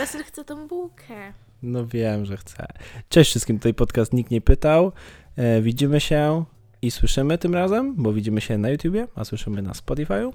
[0.00, 1.32] Russell chce tą bułkę.
[1.62, 2.66] No wiem, że chcę.
[3.08, 4.92] Cześć wszystkim, tutaj podcast nikt nie pytał.
[5.36, 6.44] E, widzimy się
[6.82, 10.32] i słyszymy tym razem, bo widzimy się na YouTubie, a słyszymy na Spotify'u.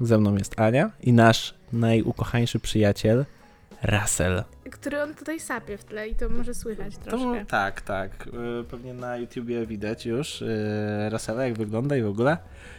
[0.00, 3.24] Ze mną jest Ania i nasz najukochańszy przyjaciel
[3.82, 4.44] Russell.
[4.70, 7.40] Który on tutaj sapie w tle i to może słychać troszkę.
[7.40, 8.28] To, tak, tak.
[8.60, 12.36] E, Pewnie na YouTubie widać już e, Russella, jak wygląda i w ogóle.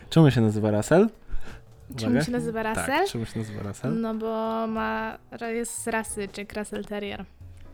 [0.10, 1.10] Czemu się nazywa Russell?
[1.98, 2.86] Czemu się nazywa Russell?
[2.86, 4.02] Tak, czemu się nazywa Russell?
[4.02, 5.18] No bo ma,
[5.54, 7.26] jest z rasy Jack Russell Terrier,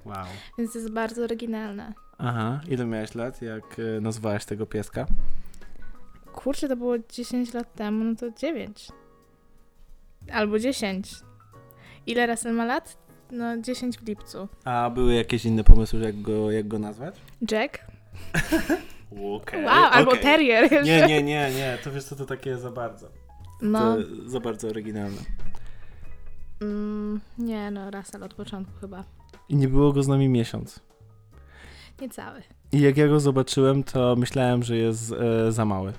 [0.05, 0.25] Wow.
[0.57, 1.93] więc jest bardzo oryginalne.
[2.17, 5.05] Aha, ile miałeś lat, jak e, nazwałaś tego pieska?
[6.33, 8.87] Kurczę, to było 10 lat temu, no to 9.
[10.31, 11.11] Albo 10.
[12.05, 12.97] Ile Russell ma lat?
[13.31, 14.47] No 10 w lipcu.
[14.65, 17.15] A były jakieś inne pomysły, jak go, jak go nazwać?
[17.51, 17.77] Jack?
[19.35, 20.83] Okay, Wow, albo Terrier jeszcze.
[20.83, 23.09] Nie, nie, nie, nie, to wiesz co, to takie za bardzo.
[23.61, 25.21] No, To za bardzo oryginalne.
[26.61, 29.03] mm, nie no, Russell od początku chyba.
[29.49, 30.79] I nie było go z nami miesiąc.
[32.01, 32.41] Niecały.
[32.71, 35.93] I jak ja go zobaczyłem, to myślałem, że jest e, za mały.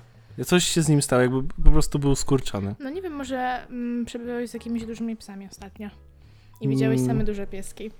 [0.45, 2.75] Coś się z nim stało, jakby po prostu był skurczony.
[2.79, 5.89] No nie wiem, może mm, przebywałeś z jakimiś dużymi psami ostatnio.
[6.61, 7.07] I widziałeś Mm.
[7.11, 7.91] same duże pieski.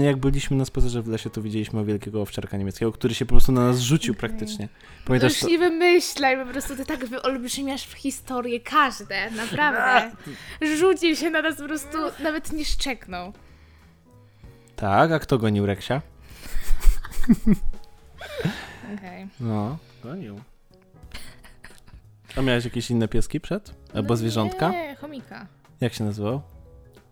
[0.00, 3.52] Jak byliśmy na spacerze w lesie, to widzieliśmy wielkiego owczarka niemieckiego, który się po prostu
[3.52, 4.68] na nas rzucił praktycznie.
[5.04, 5.48] Pamiętasz już to?
[5.48, 10.16] nie wymyślaj, po prostu ty tak wyolbrzymiasz w historię każde, naprawdę.
[10.78, 13.32] Rzucił się na nas po prostu, nawet nie szczeknął.
[14.76, 16.02] Tak, a kto gonił Reksia?
[18.94, 19.26] Okej.
[19.40, 20.40] No, gonił.
[22.36, 23.74] A miałeś jakieś inne pieski przed?
[23.94, 24.70] Albo No zwierzątka?
[24.70, 25.46] Nie, chomika.
[25.80, 26.42] Jak się nazywał?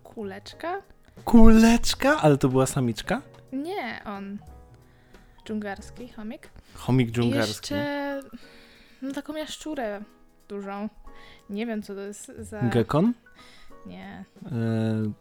[0.03, 0.81] Kuleczka?
[1.25, 2.17] Kuleczka?
[2.21, 3.21] Ale to była samiczka?
[3.53, 4.37] Nie, on.
[5.45, 6.49] Dżungarski chomik.
[6.73, 7.73] Chomik I dżungarski.
[7.73, 8.21] jeszcze
[9.01, 10.01] no taką jaszczurę
[10.47, 10.89] dużą.
[11.49, 12.61] Nie wiem, co to jest za...
[12.61, 13.13] Gekon?
[13.85, 15.11] Nie, Yy,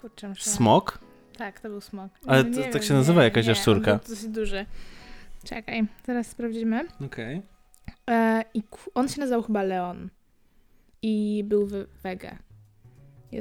[0.00, 0.50] kurczę, muszę...
[0.50, 0.98] smok?
[1.38, 2.10] Tak, to był smok.
[2.26, 3.90] Ale to- tak wiem, się nazywa nie, jakaś nie, jaszczurka.
[3.96, 4.66] Był dosyć duży.
[5.44, 6.84] Czekaj, teraz sprawdzimy.
[7.06, 7.42] Okej.
[8.10, 8.62] E, I
[8.94, 10.08] on się nazywał chyba Leon.
[11.02, 11.68] I był
[12.02, 12.38] wege.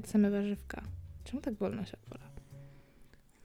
[0.06, 0.82] Same warzywka.
[1.32, 2.24] Czemu tak wolno się odpala?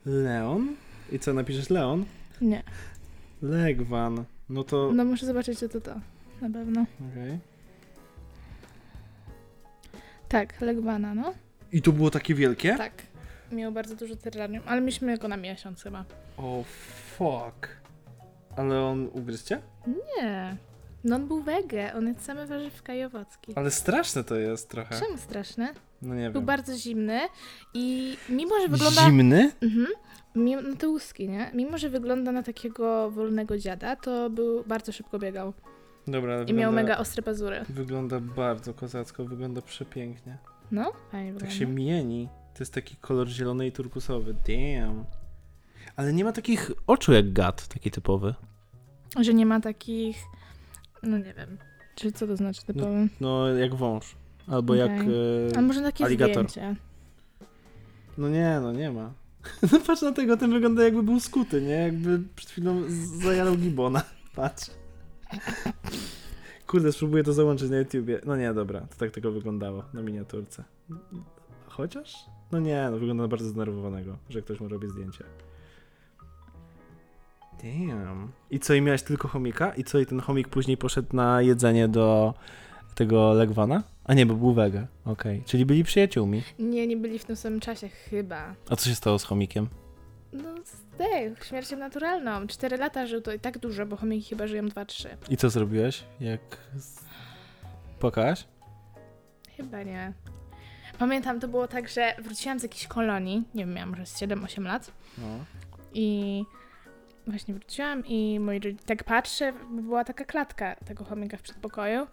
[0.07, 0.77] Leon?
[1.13, 2.05] I co, napiszesz Leon?
[2.41, 2.63] Nie.
[3.43, 4.25] Legwan.
[4.49, 4.93] No to...
[4.95, 5.95] No muszę zobaczyć, co to to.
[6.41, 6.87] Na pewno.
[7.13, 7.39] Okej.
[10.29, 11.35] Tak, Legwana, no.
[11.73, 12.77] I to było takie wielkie?
[12.77, 12.93] Tak.
[13.53, 16.05] Miał bardzo dużo terrarium, ale mieliśmy go na miesiąc chyba.
[16.37, 16.65] O
[17.17, 17.69] fuck.
[18.57, 19.61] Ale on ugryzł cię?
[19.87, 20.57] Nie.
[21.05, 23.53] No on był wege, on jadł same warzywka i owocki.
[23.55, 25.01] Ale straszne to jest trochę.
[25.01, 25.75] Czemu straszne?
[26.03, 26.47] No nie Był wiem.
[26.47, 27.21] bardzo zimny
[27.75, 29.05] i mimo, że wygląda...
[29.07, 29.53] Zimny?
[29.63, 29.87] Mhm.
[30.35, 31.51] Mimo, no te łuski, nie?
[31.55, 35.53] Mimo, że wygląda na takiego wolnego dziada, to był bardzo szybko biegał.
[36.07, 37.65] Dobra, I miał wygląda- mega ostre pazury.
[37.69, 40.39] Wygląda bardzo kozacko, wygląda przepięknie.
[40.73, 41.57] No, fajnie Tak wygląda.
[41.59, 42.29] się mieni.
[42.55, 44.35] To jest taki kolor zielony i turkusowy.
[44.35, 45.05] Damn.
[45.97, 48.35] Ale nie ma takich oczu jak gad, taki typowy.
[49.21, 50.17] Że nie ma takich...
[51.03, 51.59] No nie wiem.
[51.95, 53.09] Czy co to znaczy typowy?
[53.21, 54.17] No, jak wąż.
[54.47, 54.91] Albo jak...
[54.91, 55.09] Okej.
[55.55, 55.59] E...
[55.59, 56.51] A może takie aligator.
[56.51, 56.77] zdjęcie?
[58.19, 59.13] No nie, no nie ma.
[59.73, 61.75] No patrz na tego, ten wygląda jakby był skuty, nie?
[61.75, 62.83] Jakby przed chwilą
[63.23, 64.03] zajarał gibona.
[64.37, 64.71] Patrz.
[66.67, 68.21] Kurde, spróbuję to załączyć na YouTubie.
[68.27, 70.65] No nie, dobra, to tak tego wyglądało na miniaturce.
[71.69, 72.15] Chociaż?
[72.53, 75.25] No nie, no wygląda na bardzo zdenerwowanego, że ktoś mu robi zdjęcie.
[77.63, 78.29] Damn.
[78.51, 79.75] I co, i miałeś tylko chomika?
[79.75, 82.35] I co, i ten chomik później poszedł na jedzenie do
[82.97, 83.83] tego Legwana?
[84.05, 84.87] A nie, bo był wege.
[85.05, 86.43] Okej, czyli byli przyjaciółmi.
[86.59, 88.55] Nie, nie byli w tym samym czasie chyba.
[88.71, 89.69] A co się stało z chomikiem?
[90.33, 92.47] No zdech, śmiercią naturalną.
[92.47, 95.09] Cztery lata żył to i tak dużo, bo chomiki chyba żyją dwa, trzy.
[95.31, 96.05] I co zrobiłeś?
[96.21, 96.41] Jak.
[98.01, 98.45] Płakałaś?
[99.57, 100.13] Chyba nie.
[100.99, 104.63] Pamiętam, to było tak, że wróciłam z jakiejś kolonii, nie wiem, miałam może z 7-8
[104.63, 105.27] lat No.
[105.95, 106.45] i
[107.27, 112.07] właśnie wróciłam i moi rodzice, tak patrzę, była taka klatka tego chomika w przedpokoju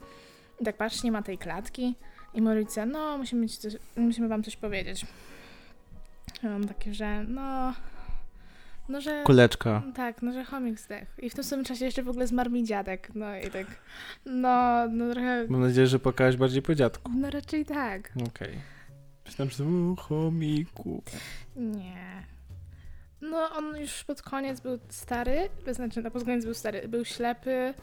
[0.63, 1.96] i tak patrzę, nie ma tej klatki
[2.34, 5.06] i rodzice, no musimy, mieć coś, musimy wam coś powiedzieć.
[6.44, 7.74] Ja mam takie, że no,
[8.89, 9.24] no że...
[9.24, 9.83] Kuleczka.
[9.95, 11.12] Tak, no że chomik zdechł.
[11.21, 13.10] I w tym samym czasie jeszcze w ogóle zmarł mi dziadek.
[13.15, 13.68] No i tak,
[14.25, 17.12] no, no trochę, Mam nadzieję, że płakałaś bardziej po dziadku.
[17.15, 18.13] no raczej tak.
[18.27, 18.60] Okej.
[19.25, 21.04] Myślałem, że u, chomiku.
[21.56, 22.24] Nie.
[23.21, 27.74] No on już pod koniec był stary, znaczy na pod koniec był stary, był ślepy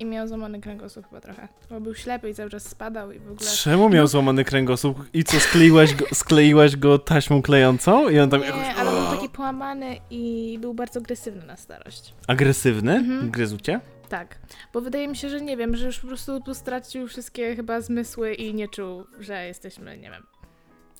[0.00, 1.48] i miał złamany kręgosłup chyba trochę.
[1.70, 3.50] Bo był ślepy i cały czas spadał i w ogóle...
[3.50, 5.04] Czemu miał złamany kręgosłup?
[5.12, 8.08] I co, skleiłaś go, skleiłaś go taśmą klejącą?
[8.08, 8.66] I on tam Nie, jakoś...
[8.78, 12.14] ale był taki połamany i był bardzo agresywny na starość.
[12.26, 12.92] Agresywny?
[12.92, 13.30] Mhm.
[13.30, 13.80] Gryzł cię?
[14.08, 14.38] Tak,
[14.72, 17.80] bo wydaje mi się, że nie wiem, że już po prostu tu stracił wszystkie chyba
[17.80, 20.22] zmysły i nie czuł, że jesteśmy, nie wiem.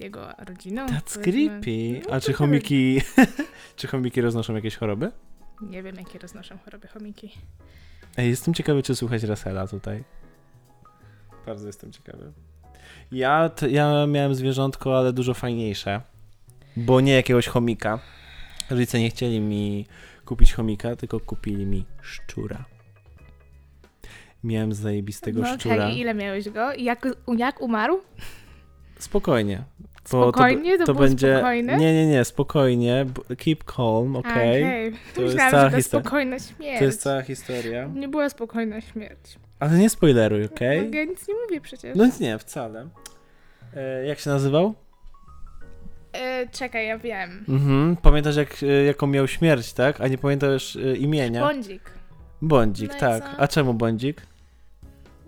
[0.00, 0.87] jego rodziną.
[0.87, 1.61] That's powiedzmy.
[1.61, 2.08] creepy.
[2.08, 3.03] No A czy chomiki...
[3.76, 5.12] czy chomiki roznoszą jakieś choroby?
[5.61, 7.31] Nie wiem, jakie roznoszą choroby chomiki.
[8.16, 10.04] Ej, jestem ciekawy, czy słychać Rasela tutaj.
[11.46, 12.32] Bardzo jestem ciekawy.
[13.12, 16.00] Ja, t- ja miałem zwierzątko, ale dużo fajniejsze.
[16.76, 17.98] Bo nie jakiegoś chomika.
[18.70, 19.86] Rodzice nie chcieli mi
[20.24, 22.64] kupić chomika, tylko kupili mi szczura.
[24.44, 25.74] Miałem zajebistego no, szczura.
[25.74, 26.72] okej, ile miałeś go?
[26.72, 28.00] I jak, jak umarł?
[29.00, 29.64] Spokojnie.
[30.05, 30.79] Spokojnie?
[30.79, 31.35] To, to, było będzie.
[31.35, 31.76] spokojne?
[31.76, 33.06] Nie, nie, nie, spokojnie.
[33.38, 34.62] Keep calm, okej.
[34.64, 34.93] okej.
[35.14, 36.02] To jest Myślałam, cała że to historia.
[36.02, 36.79] spokojna śmierć.
[36.79, 37.91] To jest cała historia.
[37.94, 39.38] Nie była spokojna śmierć.
[39.61, 40.91] Ale nie spoileruj, okej?
[40.91, 41.97] No, ja nic nie mówię przecież.
[41.97, 42.88] No nie, wcale.
[43.76, 44.75] E, jak się nazywał?
[46.12, 47.44] E, czekaj, ja wiem.
[47.49, 47.96] Mhm.
[47.96, 50.00] Pamiętasz jak, e, jaką miał śmierć, tak?
[50.00, 51.41] A nie pamiętasz e, imienia?
[51.41, 51.82] Bądzik.
[52.43, 53.35] Bądzik, No tak.
[53.38, 54.23] A czemu Bądzik?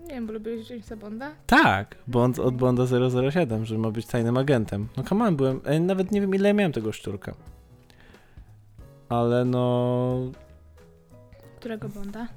[0.03, 1.31] Nie wiem, bo lubiłeś Jamesa Bonda?
[1.47, 2.83] Tak, Bond od Bonda
[3.31, 4.87] 007, że ma być tajnym agentem.
[4.97, 7.33] No come on, byłem, nawet nie wiem ile miałem tego szczurka.
[9.09, 10.31] Ale no,
[11.59, 12.27] Którego Bonda?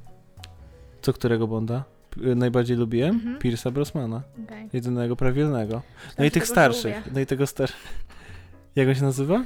[1.02, 1.84] co którego Bonda?
[2.16, 3.14] Najbardziej lubiłem?
[3.14, 3.38] Mhm.
[3.38, 4.22] Pierce'a Brosmana.
[4.44, 4.68] Okej.
[4.72, 5.82] Jedynego prawilnego.
[6.18, 7.12] No i tych starszych.
[7.14, 8.04] No i tego starszych.
[8.76, 9.44] Jak on się nazywa?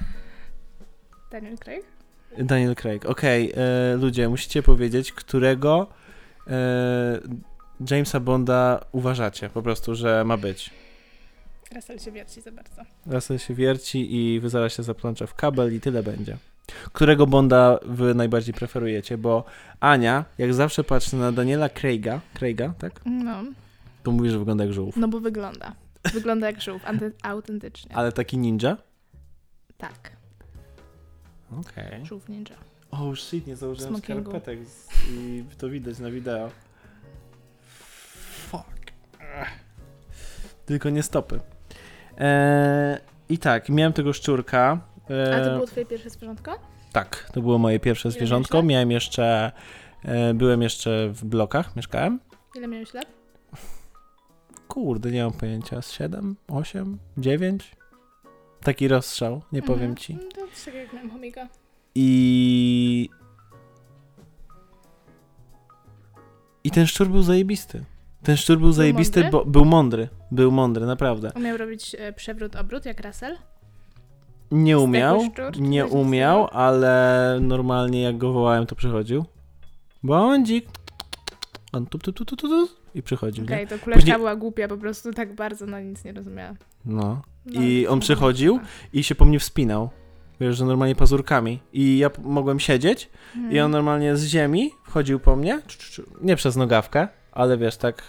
[1.31, 1.85] Daniel Craig?
[2.39, 3.07] Daniel Craig.
[3.07, 5.87] Okej, e, ludzie, musicie powiedzieć, którego
[6.47, 7.21] e,
[7.91, 10.71] Jamesa Bonda uważacie po prostu, że ma być.
[11.75, 12.83] Russell się wierci za bardzo.
[13.07, 16.37] Russell się wierci i wy zaraz się zaplącze w kabel i tyle będzie.
[16.93, 19.19] Którego Bonda wy najbardziej preferujecie?
[19.19, 19.45] Bo
[19.81, 23.01] Ania, jak zawsze patrzy na Daniela Craiga, Craiga, tak?
[23.05, 23.43] No,
[24.03, 24.97] To mówi, że wygląda jak żółw.
[24.97, 25.73] no bo wygląda.
[26.13, 26.83] Wygląda jak żółw,
[27.23, 27.97] autentycznie.
[27.97, 28.77] Ale taki ninja?
[29.79, 30.13] Tak,
[31.61, 32.07] Okej.
[32.07, 32.57] żółw ninja.
[32.91, 34.31] Oh shit, nie założyłem Smokingu.
[34.31, 36.51] skarpetek z, i to widać na wideo.
[40.67, 41.41] Tylko nie stopy.
[42.19, 42.99] Eee,
[43.29, 44.81] I tak, miałem tego szczurka.
[45.11, 46.59] Eee, A to było twoje pierwsze zwierzątko?
[46.93, 48.55] Tak, to było moje pierwsze Ile zwierzątko.
[48.57, 48.69] miałeś?
[48.69, 49.53] Miałem jeszcze,
[50.05, 52.21] e, byłem jeszcze w blokach, mieszkałem.
[52.57, 53.07] Ile miałeś lat?
[54.69, 57.77] Kurde, nie mam pojęcia, z 7, 8, 9?
[58.63, 59.97] Taki rozstrzał, nie powiem Mhm.
[59.97, 60.15] ci.
[60.15, 61.49] No To jest tak jak miałem chomika.
[61.95, 63.09] I.
[66.65, 67.85] I ten szczur był zajebisty.
[68.23, 69.31] Ten szczur był zajebisty, mądry?
[69.39, 70.09] bo był mądry.
[70.31, 71.33] Był mądry, naprawdę.
[71.37, 73.37] Umiał robić e, przewrót, obrót jak Russell?
[74.51, 79.25] Nie umiał, szczur, nie umiał, ale normalnie jak go wołałem, to przychodził.
[80.03, 80.67] Bądzik.
[81.73, 83.67] On tup, tup, tup, tup, tup, tup, i przychodził, Okej, nie?
[83.67, 86.55] to kuleczka Później- była głupia, po prostu tak bardzo na nic nie rozumiała.
[86.85, 87.23] No.
[87.47, 88.61] No, I on przychodził
[88.93, 89.91] i się po mnie wspinał.
[90.41, 91.61] Wiesz, że normalnie pazurkami.
[91.73, 93.11] I ja mogłem siedzieć
[93.51, 95.63] I on normalnie z ziemi wchodził po mnie,
[96.23, 98.03] nie przez nogawkę, ale wiesz, tak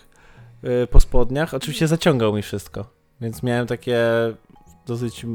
[0.83, 1.53] y, po spodniach.
[1.53, 2.85] Oczywiście zaciągał mi wszystko,
[3.21, 3.99] więc miałem takie
[4.85, 5.25] dosyć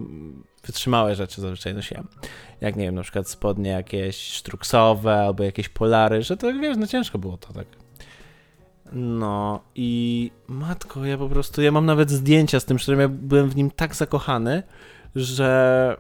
[0.66, 2.08] wytrzymałe rzeczy zazwyczaj nosiłem.
[2.60, 6.86] Jak nie wiem, na przykład spodnie jakieś sztruksowe albo jakieś polary, że to wiesz, no
[6.86, 7.66] ciężko było to tak.
[8.92, 13.50] No i matko, ja po prostu, ja mam nawet zdjęcia z tym, że ja byłem
[13.50, 14.62] w nim tak zakochany,
[15.16, 15.96] że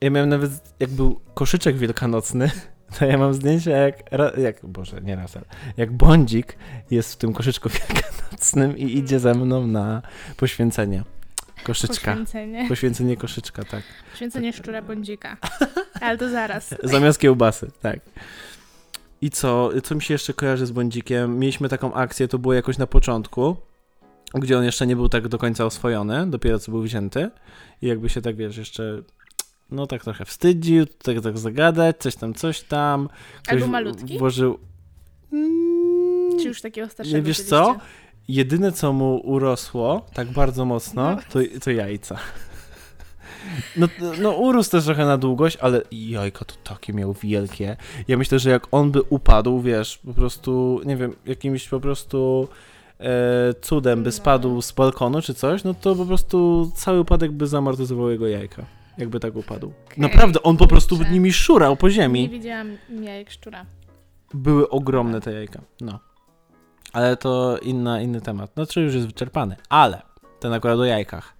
[0.00, 2.50] ja miałem nawet, jak był koszyczek wielkanocny,
[2.98, 3.96] to ja mam zdjęcia jak,
[4.38, 5.44] jak Boże, nie Russell,
[5.76, 6.56] jak Bądzik
[6.90, 10.02] jest w tym koszyczku wielkanocnym i idzie ze mną na
[10.36, 11.02] poświęcenie
[11.64, 12.10] koszyczka.
[12.10, 12.68] Poświęcenie.
[12.68, 13.82] Poświęcenie koszyczka, tak.
[14.10, 15.36] Poświęcenie szczura bądzika.
[16.00, 16.74] Ale to zaraz.
[16.82, 18.00] Zamiast kiełbasy, tak.
[19.20, 21.38] I co, co mi się jeszcze kojarzy z Bądzikiem?
[21.38, 23.56] Mieliśmy taką akcję, to było jakoś na początku,
[24.34, 27.30] gdzie on jeszcze nie był tak do końca oswojony, dopiero co był wzięty.
[27.82, 29.02] I jakby się tak, wiesz, jeszcze
[29.70, 33.08] no tak trochę wstydził, tak, tak zagadać, coś tam, coś tam.
[33.48, 34.18] A był malutki?
[34.18, 34.58] Włożył...
[35.32, 37.44] Mm, Czy już takiego starszego wiesz byliście?
[37.44, 37.76] co?
[38.28, 41.16] Jedyne, co mu urosło tak bardzo mocno, No.
[41.32, 42.18] to, to jajca.
[43.76, 43.88] No,
[44.22, 47.76] no urósł też trochę na długość, ale jajka to takie miał wielkie.
[48.08, 52.48] Ja myślę, że jak on by upadł, wiesz, po prostu, nie wiem, jakimś po prostu
[53.00, 54.12] e, cudem by No.
[54.12, 58.64] spadł z balkonu czy coś, no to po prostu cały upadek by zamortyzował jego jajka.
[58.98, 59.72] Jakby tak upadł.
[59.86, 62.28] Okej, Naprawdę, on po prostu nimi szurał po Nie ziemi.
[62.28, 63.66] widziałam jajek szczura.
[64.34, 65.60] Były ogromne te jajka.
[65.80, 65.98] No.
[66.92, 68.50] Ale to inna, inny temat.
[68.56, 69.56] No, czy już jest wyczerpany.
[69.68, 70.02] Ale
[70.40, 71.34] ten akurat o jajkach.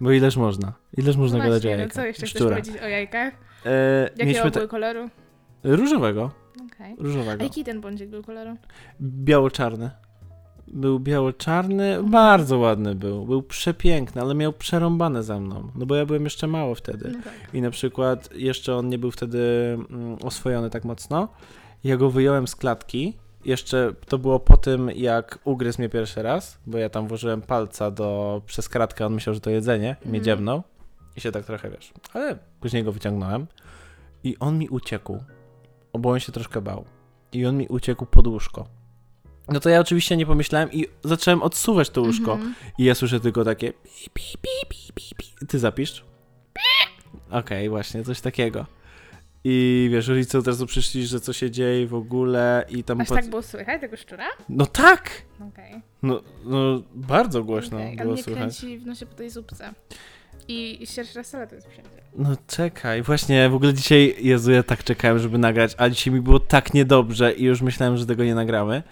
[0.00, 0.72] Bo ileż można?
[0.96, 1.94] Ileż można no gadać o właśnie, no jajkach?
[1.94, 2.56] co jeszcze chcesz Szczura.
[2.56, 3.34] powiedzieć o jajkach?
[3.66, 4.68] E, Jakiego mieliśmy były te...
[4.68, 5.10] koloru?
[5.64, 6.30] Różowego.
[6.66, 6.96] Okej.
[6.98, 7.40] Różowego.
[7.40, 8.56] A jaki ten bądzik był koloru?
[9.00, 9.90] Biało-czarny.
[10.68, 13.24] Był biało-czarny, bardzo ładny był.
[13.24, 15.70] Był przepiękny, ale miał przerąbane ze mną.
[15.74, 17.12] No bo ja byłem jeszcze mało wtedy.
[17.12, 17.54] No tak.
[17.54, 19.38] I na przykład jeszcze on nie był wtedy
[19.90, 21.28] mm, oswojony tak mocno.
[21.84, 23.16] Ja go wyjąłem z klatki.
[23.44, 27.90] Jeszcze to było po tym, jak ugryzł mnie pierwszy raz, bo ja tam włożyłem palca
[27.90, 30.62] do, przez kratkę, on myślał, że to jedzenie i mnie dziebnął.
[31.16, 33.46] I się tak trochę, wiesz, ale później go wyciągnąłem
[34.24, 35.18] i on mi uciekł,
[35.98, 36.84] bo on się troszkę bał.
[37.32, 38.75] I on mi uciekł pod łóżko.
[39.48, 42.32] No to ja oczywiście nie pomyślałem i zacząłem odsuwać to łóżko.
[42.32, 42.54] Mhm.
[42.78, 43.72] I ja słyszę tylko takie.
[45.48, 46.04] Ty zapisz?
[47.30, 48.66] Okej, właśnie, coś takiego.
[49.44, 53.00] I wiesz, rodzice od razu przyszli, że co się dzieje w ogóle i tam...
[53.00, 54.24] Aż tak było słychać tego szczura?
[54.48, 55.22] No tak!
[55.48, 55.82] Okej.
[56.02, 58.58] No, no bardzo głośno Ale było mnie słychać.
[58.58, 59.74] kręci w nosie po tej zupce.
[60.48, 61.90] I i sierść rasela to jest wszędzie.
[62.16, 66.20] No czekaj, właśnie w ogóle dzisiaj, Jezu, ja tak czekałem, żeby nagrać, a dzisiaj mi
[66.20, 68.82] było tak niedobrze i już myślałem, że tego nie nagramy.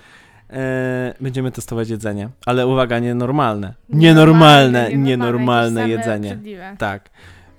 [0.55, 3.75] E, będziemy testować jedzenie, ale uwaga, nienormalne.
[3.89, 6.31] Nienormalne, nienormalne same jedzenie.
[6.31, 6.77] obrzydliwe.
[6.79, 7.11] Tak.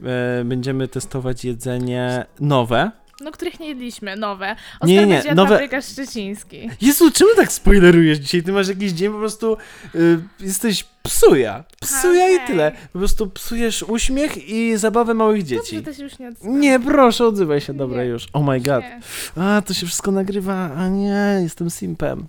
[0.03, 2.91] E, będziemy testować jedzenie nowe.
[3.21, 4.45] No, których nie jedliśmy, nowe.
[4.47, 6.69] Nie, Oskar nie, będzie jadł nowe- paprykarz szczeciński.
[6.81, 8.43] Jezu, czemu tak spoilerujesz dzisiaj?
[8.43, 9.57] Ty masz jakiś dzień po prostu,
[9.95, 11.63] y, jesteś psuja.
[11.81, 12.47] Psuja i Okej.
[12.47, 12.71] tyle.
[12.93, 15.75] Po prostu psujesz uśmiech i zabawę małych dzieci.
[15.75, 16.59] Dobrze, to się już nie odzywam.
[16.59, 18.09] Nie, proszę, odzywaj się, dobra Nie.
[18.09, 18.27] już.
[18.33, 18.83] Oh my god.
[18.83, 18.99] Nie.
[19.43, 22.25] A, to się wszystko nagrywa, a nie, jestem simpem.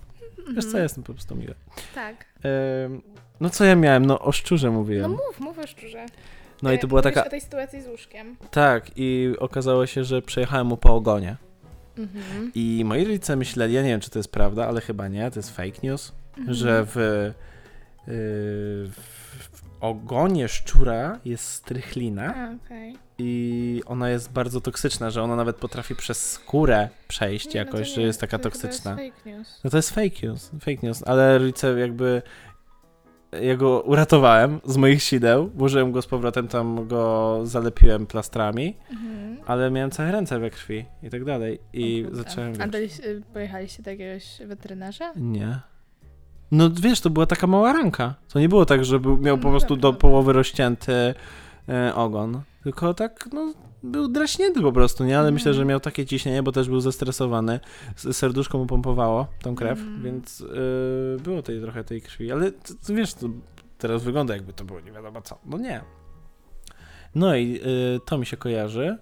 [0.55, 0.83] Wiesz co, Mhm.
[0.83, 1.53] jestem po prostu miły.
[1.95, 2.25] Tak.
[3.39, 4.05] No co ja miałem?
[4.05, 5.11] No o szczurze No mówiłem.
[5.11, 6.05] mów, mów o szczurze.
[6.63, 8.35] No i E, to była taka, o tej sytuacji z łóżkiem.
[8.51, 11.35] tak, i okazało się, że przejechałem mu po ogonie.
[11.97, 12.51] Mhm.
[12.55, 15.39] I moi rodzice myśleli, ja nie wiem, czy to jest prawda, ale chyba nie, to
[15.39, 16.53] jest fake news, Mhm.
[16.57, 16.95] że w,
[18.07, 18.13] yy,
[18.91, 19.16] w
[19.81, 22.95] ogonie szczura jest strychlina A, okej.
[23.17, 27.77] i ona jest bardzo toksyczna, że ona nawet potrafi przez skórę przejść Nie, no to
[27.77, 29.01] jakoś, nie, że jest taka to toksyczna.
[29.01, 29.61] Jest fake news.
[29.63, 32.21] No to jest fake news, fake news, ale rodzice jakby
[33.41, 39.37] ja go uratowałem z moich sideł, włożyłem go z powrotem, tam go zalepiłem plastrami, Mhm.
[39.45, 42.53] ale miałem całe ręce we krwi i tak dalej i zacząłem...
[42.61, 45.13] A daliś, y, pojechaliście do jakiegoś weterynarza?
[45.15, 45.59] Nie.
[46.51, 48.15] No wiesz, to była taka mała ranka.
[48.33, 49.99] To nie było tak, że był, miał po No prostu dobra, do dobra.
[50.01, 51.13] połowy rozcięty
[51.69, 52.41] e, ogon.
[52.63, 55.13] Tylko tak, no, był draśnięty po prostu, nie?
[55.13, 55.33] Ale Mhm.
[55.33, 57.59] myślę, że miał takie ciśnienie, bo też był zestresowany.
[57.95, 60.03] Serduszko mu pompowało tą krew, Mhm.
[60.03, 60.41] więc
[61.17, 62.31] e, było tej trochę tej krwi.
[62.31, 63.27] Ale t- t- wiesz, to
[63.77, 65.37] teraz wygląda jakby to było nie wiadomo co.
[65.45, 65.81] No nie.
[67.15, 68.97] No i e, to mi się kojarzy.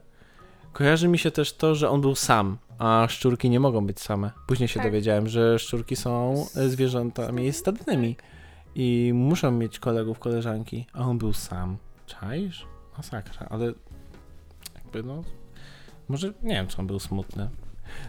[0.75, 4.31] Kojarzy mi się też to, że on był sam, a szczurki nie mogą być same.
[4.47, 4.87] Później się Tak.
[4.87, 8.15] dowiedziałem, że szczurki są e, zwierzętami stadnymi
[8.75, 11.77] i muszą mieć kolegów, koleżanki, a on był sam.
[12.05, 12.65] Czaisz?
[12.97, 13.73] Masakra, ale
[14.75, 15.23] jakby no,
[16.07, 17.49] może nie wiem, czy on był smutny.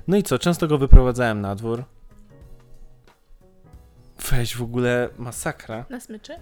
[0.08, 1.84] No i co, często go wyprowadzałem na dwór.
[4.30, 5.84] Weź w ogóle masakra.
[5.90, 6.32] Na smyczy?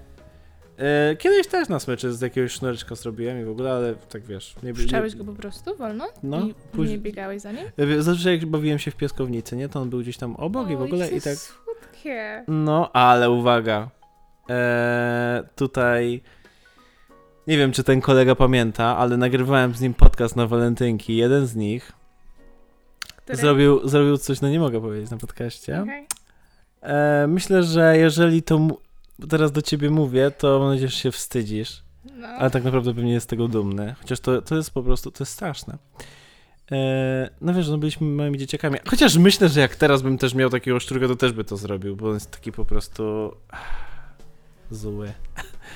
[0.78, 4.54] E, kiedyś też na smyczy z jakiegoś sznureczka zrobiłem i w ogóle, ale tak wiesz.
[4.62, 6.06] Nie, Puszczałeś go po prostu wolno?
[6.22, 7.64] No, I później- nie biegałeś za nim?
[7.78, 9.68] E, Zazwyczaj jak bawiłem się w piaskownicy, nie?
[9.68, 11.34] To on był gdzieś tam obok i w ogóle i tak...
[11.36, 12.44] słodkie.
[12.48, 13.90] No, ale uwaga.
[14.48, 16.22] Eee, tutaj.
[17.46, 21.16] Nie wiem, czy ten kolega pamięta, ale nagrywałem z nim podcast na walentynki.
[21.16, 21.92] Jeden z nich
[23.16, 23.36] Które?
[23.38, 25.82] zrobił, zrobił coś, no nie mogę powiedzieć na podcaście.
[25.82, 26.06] Okej.
[26.82, 28.68] Eee, myślę, że jeżeli to
[29.28, 31.84] teraz do ciebie mówię, to mam nadzieję, że się wstydzisz.
[32.12, 32.28] No.
[32.28, 33.94] Ale tak naprawdę pewnie jest z tego dumny.
[33.98, 35.78] Chociaż to, to jest po prostu, to jest straszne.
[36.70, 38.78] Eee, no wiesz, no byliśmy małymi dzieciakami.
[38.88, 41.96] Chociaż myślę, że jak teraz bym też miał takiego szczurka, to też by to zrobił,
[41.96, 43.32] bo on jest taki po prostu
[44.70, 45.12] zły.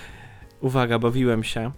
[0.60, 1.70] Uwaga, bawiłem się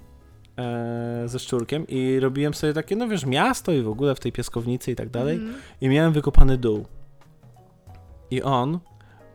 [0.57, 4.33] eee, ze szczurkiem i robiłem sobie takie, no wiesz, miasto i w ogóle w tej
[4.33, 5.37] piaskownicy i tak dalej.
[5.37, 5.55] Mhm.
[5.81, 6.87] I miałem wykopany dół.
[8.31, 8.79] I on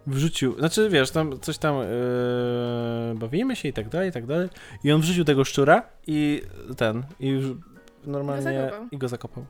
[0.07, 4.50] wrzucił, znaczy wiesz, tam coś tam yy, bawimy się i tak dalej, i tak dalej.
[4.83, 6.41] I on wrzucił tego szczura i
[6.77, 7.45] ten, i już
[8.05, 8.88] normalnie zakopał.
[8.91, 9.45] i go zakopał.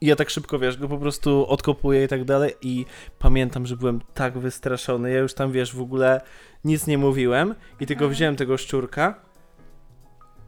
[0.00, 2.86] I ja tak szybko, wiesz, go po prostu odkopuję i tak dalej i
[3.18, 6.20] pamiętam, że byłem tak wystraszony, ja już tam, wiesz, w ogóle
[6.64, 8.12] nic nie mówiłem i tylko Mhm.
[8.12, 9.14] wziąłem tego szczurka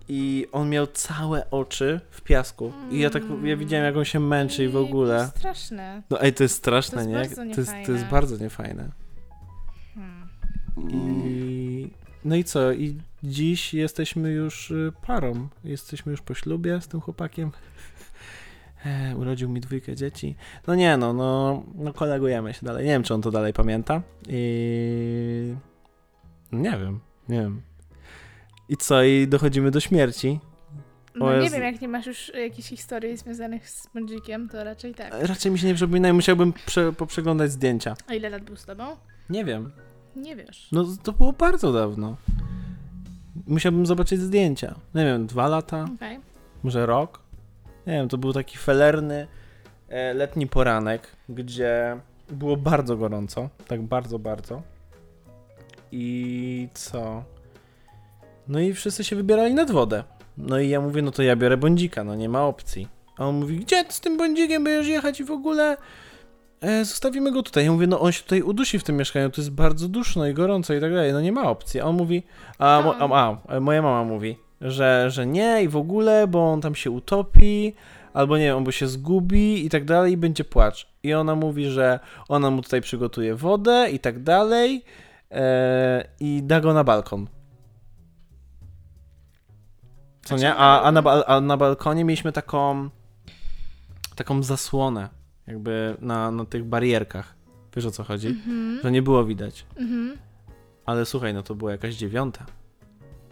[0.08, 2.72] i on miał całe oczy w piasku.
[2.90, 5.30] I ja tak, ja widziałem, jak on się męczy i w Ej, ogóle.
[5.32, 6.02] to Straszne.
[6.10, 7.54] No ej, to jest straszne, To jest nie?
[7.54, 8.88] to, jest, to jest bardzo niefajne.
[10.88, 11.90] I...
[12.24, 12.72] No i co?
[12.72, 15.48] I dziś jesteśmy już y, parą.
[15.64, 17.50] Jesteśmy już po ślubie z tym chłopakiem.
[18.86, 20.36] E, urodził mi dwójkę dzieci.
[20.66, 22.84] No nie no, no, no kolegujemy się dalej.
[22.84, 24.02] Nie wiem, czy on to dalej pamięta.
[24.28, 25.54] I...
[26.52, 27.62] Nie wiem, nie wiem.
[28.68, 29.02] I co?
[29.02, 30.40] I dochodzimy do śmierci.
[31.14, 34.94] No O nie wiem, jak nie masz już jakichś historii związanych z Bądzikiem, to raczej
[34.94, 35.12] tak.
[35.20, 37.96] Raczej mi się nie przypominają, musiałbym prze, poprzeglądać zdjęcia.
[38.06, 38.84] A ile lat był z tobą?
[39.30, 39.72] Nie wiem.
[40.16, 40.68] Nie wiesz.
[40.72, 42.16] No to było bardzo dawno.
[43.46, 44.74] Musiałbym zobaczyć zdjęcia.
[44.94, 46.18] Nie wiem, dwa lata, Okej.
[46.62, 47.20] może rok.
[47.86, 49.26] Nie wiem, to był taki felerny
[49.88, 52.00] e, letni poranek, gdzie
[52.30, 53.48] było bardzo gorąco.
[53.66, 54.62] Tak bardzo, bardzo.
[55.92, 57.24] I co?
[58.48, 60.04] No i wszyscy się wybierali nad wodę.
[60.38, 62.88] No i ja mówię, no to ja biorę bądzika, no nie ma opcji.
[63.18, 65.76] A on mówi, gdzie z tym bądzikiem będziesz jechać i w ogóle
[66.60, 67.64] e, zostawimy go tutaj.
[67.64, 70.34] Ja mówię, no on się tutaj udusi w tym mieszkaniu, to jest bardzo duszno i
[70.34, 71.80] gorąco i tak dalej, no nie ma opcji.
[71.80, 72.22] A on mówi,
[72.58, 76.60] a, mo, a, a moja mama mówi, że, że nie i w ogóle, bo on
[76.60, 77.74] tam się utopi,
[78.12, 80.86] albo nie wiem, on by się zgubi i tak dalej i będzie płacz.
[81.02, 84.84] I ona mówi, że ona mu tutaj przygotuje wodę i tak dalej
[85.30, 87.26] e, i da go na balkon.
[90.22, 90.54] Co nie?
[90.54, 92.90] A, a, na, a na balkonie mieliśmy taką
[94.14, 95.19] taką zasłonę
[95.50, 97.34] jakby na, na tych barierkach.
[97.76, 98.28] Wiesz o co chodzi?
[98.28, 98.80] Mhm.
[98.82, 99.66] Że nie było widać.
[99.76, 100.16] Mhm.
[100.86, 102.46] Ale słuchaj, no to była jakaś dziewiąta.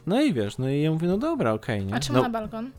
[0.06, 1.94] No i wiesz, no i ja mówię, no dobra, okej, nie?
[1.94, 2.70] A czemu no, na balkon?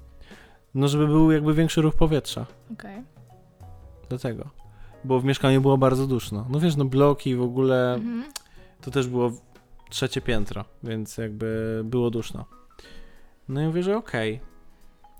[0.76, 2.46] no żeby był jakby większy ruch powietrza.
[2.74, 3.04] Okej.
[4.10, 4.50] Dlatego.
[5.04, 6.46] Bo w mieszkaniu było bardzo duszno.
[6.50, 8.24] No wiesz, no bloki w ogóle, Mhm.
[8.82, 9.32] to też było
[9.90, 12.46] trzecie piętro, więc jakby było duszno.
[13.50, 14.40] No i mówię, że okej.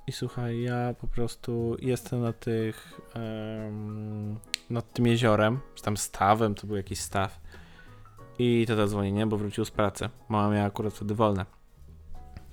[0.10, 4.40] I słuchaj, ja po prostu jestem na tych, em,
[4.70, 7.40] nad tym jeziorem, czy tam stawem, to był jakiś staw.
[8.40, 10.10] I tata dzwoni, nie, bo wrócił z pracy.
[10.30, 11.46] Mama miała akurat wtedy wolne.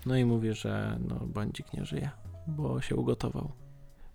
[0.07, 2.11] No i mówi, że no, bądzik nie żyje,
[2.47, 3.53] bo się ugotował.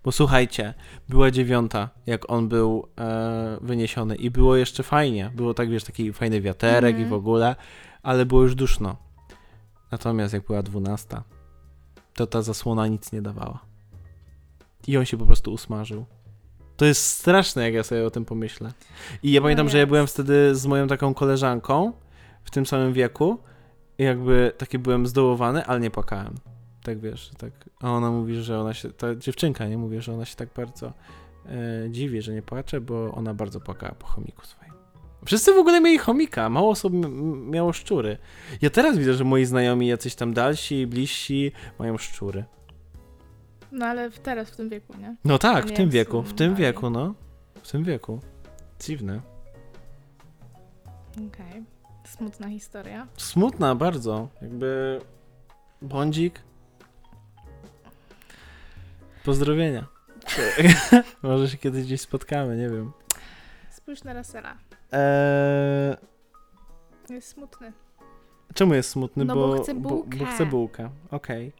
[0.04, 0.74] Bo słuchajcie,
[1.08, 5.30] była dziewiąta, jak on był e, wyniesiony i było jeszcze fajnie.
[5.34, 7.06] Było tak, wiesz, taki fajny wiaterek Mhm.
[7.06, 7.56] i w ogóle,
[8.02, 8.96] ale było już duszno.
[9.92, 11.24] Natomiast jak była dwunasta,
[12.14, 13.58] to ta zasłona nic nie dawała.
[14.86, 16.04] I on się po prostu usmażył.
[16.76, 18.72] To jest straszne, jak ja sobie o tym pomyślę.
[19.22, 19.88] I ja No pamiętam, że ja jest.
[19.88, 21.92] byłem wtedy z moją taką koleżanką
[22.44, 23.38] w tym samym wieku
[23.98, 26.34] i jakby taki byłem zdołowany, ale nie płakałem.
[26.82, 27.52] Tak wiesz, tak.
[27.80, 30.92] A ona mówi, że ona się, ta dziewczynka nie mówi, że ona się tak bardzo
[31.46, 34.61] e, dziwi, że nie płacze, bo ona bardzo płakała po chomiku swoim.
[35.24, 36.92] Wszyscy w ogóle mieli chomika, mało osób
[37.50, 38.18] miało szczury.
[38.62, 42.44] Ja teraz widzę, że moi znajomi, jacyś tam dalsi, bliżsi, mają szczury.
[43.72, 45.16] No ale teraz w tym wieku, nie?
[45.24, 47.14] No tak, w tym wieku, w tym wieku, no.
[47.62, 48.20] W tym wieku.
[48.80, 49.20] Dziwne.
[51.12, 51.64] Okej.
[52.04, 53.06] Smutna historia.
[53.16, 54.28] Smutna bardzo.
[54.42, 55.00] Jakby
[55.82, 56.40] bądzik.
[59.24, 59.86] Pozdrowienia.
[61.22, 62.92] Może się kiedyś gdzieś spotkamy, nie wiem.
[63.92, 64.54] Spójrz na Rasela.
[64.92, 65.96] Eee,
[67.10, 67.72] Jest smutny.
[68.54, 69.24] czemu jest smutny?
[69.24, 70.18] No bo chce Bo, bułkę.
[70.18, 70.90] bo chce bułkę.
[71.10, 71.52] Okej.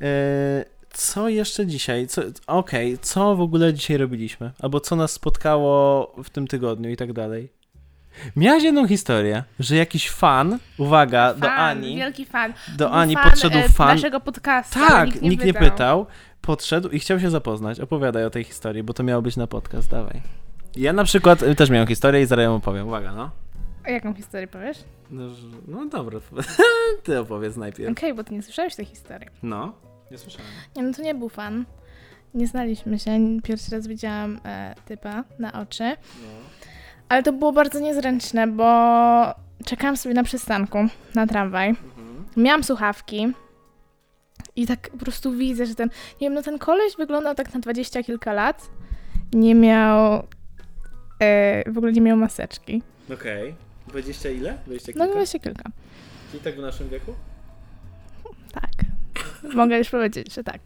[0.00, 2.06] Eee, co jeszcze dzisiaj?
[2.06, 4.50] Co, Okej, co w ogóle dzisiaj robiliśmy?
[4.60, 7.52] Albo co nas spotkało w tym tygodniu i tak dalej?
[8.36, 12.52] Miałaś jedną historię, że jakiś fan, uwaga, do Fan, Ani, Wielki fan.
[12.76, 13.88] do Był Ani fan, podszedł e, fan.
[13.96, 14.78] naszego podcastu.
[14.88, 15.70] Tak, nikt nie, pytał.
[15.70, 16.06] pytał.
[16.40, 17.80] Podszedł i chciał się zapoznać.
[17.80, 20.22] Opowiadaj o tej historii, bo to miało być na podcast, dawaj.
[20.76, 22.86] Ja na przykład y, też miałem historię i zaraz ją opowiem.
[22.88, 23.30] Uwaga, no.
[23.84, 24.78] A jaką historię powiesz?
[25.10, 25.24] No,
[25.68, 26.20] no dobra,
[27.04, 27.92] ty opowiedz najpierw.
[27.92, 29.28] Okej, bo ty nie słyszałeś tej historii.
[29.42, 29.72] No,
[30.10, 30.46] nie słyszałem.
[30.76, 31.64] Nie, no to nie był fan.
[32.34, 33.10] Nie znaliśmy się.
[33.42, 35.84] Pierwszy raz widziałam e, typa na oczy.
[35.84, 36.28] No.
[37.08, 38.64] Ale to było bardzo niezręczne, bo
[39.64, 40.78] czekałam sobie na przystanku,
[41.14, 41.68] na tramwaj.
[41.68, 42.24] Mhm.
[42.36, 43.32] Miałam słuchawki
[44.56, 45.88] i tak po prostu widzę, że ten,
[46.20, 48.70] nie wiem, no ten koleś wyglądał tak na dwadzieścia kilka lat.
[49.32, 50.22] Nie miał,
[51.66, 52.82] w ogóle nie miał maseczki.
[53.14, 53.54] Okej.
[53.86, 54.58] 20 ile?
[54.66, 55.64] 20 No dwadzieścia kilka.
[56.30, 57.14] Czyli tak w naszym wieku?
[58.52, 58.70] Tak.
[59.54, 60.60] Mogę już powiedzieć, że tak.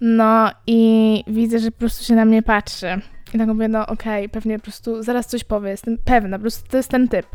[0.00, 3.00] No i widzę, że po prostu się na mnie patrzy.
[3.34, 6.70] I tak mówię, no okej, pewnie po prostu zaraz coś powie, jestem pewna, po prostu
[6.70, 7.26] to jest ten typ.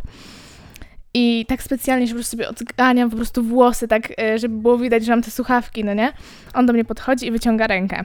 [1.14, 4.78] I tak specjalnie się po prostu sobie odganiam po prostu włosy, tak, e, żeby było
[4.78, 6.14] widać, że mam te słuchawki, no nie?
[6.54, 8.04] On do mnie podchodzi i wyciąga rękę.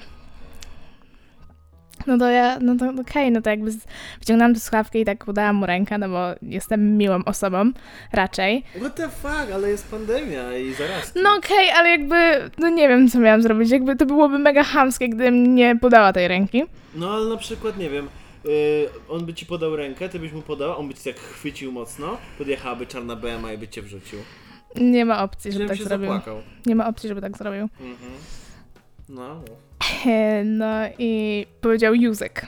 [2.08, 3.86] No to ja, no to okej, no to jakby z-
[4.20, 7.72] wyciągnęłam tę słuchawkę i tak podałam mu rękę, no bo jestem miłą osobą,
[8.12, 8.64] raczej.
[8.80, 11.12] What the fuck, ale jest pandemia i zaraz.
[11.22, 13.70] No okej, ale jakby, no nie wiem, co miałam zrobić.
[13.70, 16.62] Jakby to byłoby mega chamskie, gdybym nie podała tej ręki.
[16.94, 18.08] No ale na przykład, nie wiem,
[18.44, 18.50] yy,
[19.08, 22.16] on by ci podał rękę, ty byś mu podała, on by ci tak chwycił mocno,
[22.38, 24.18] podjechałaby czarna BMA i by cię wrzucił.
[24.76, 26.06] Nie ma opcji, żeby Żebym tak zrobił.
[26.08, 26.42] zapłakał.
[26.66, 27.62] Nie ma opcji, żeby tak zrobił.
[27.80, 28.12] Mhm.
[29.08, 29.40] No.
[30.44, 32.46] No i powiedział Józek.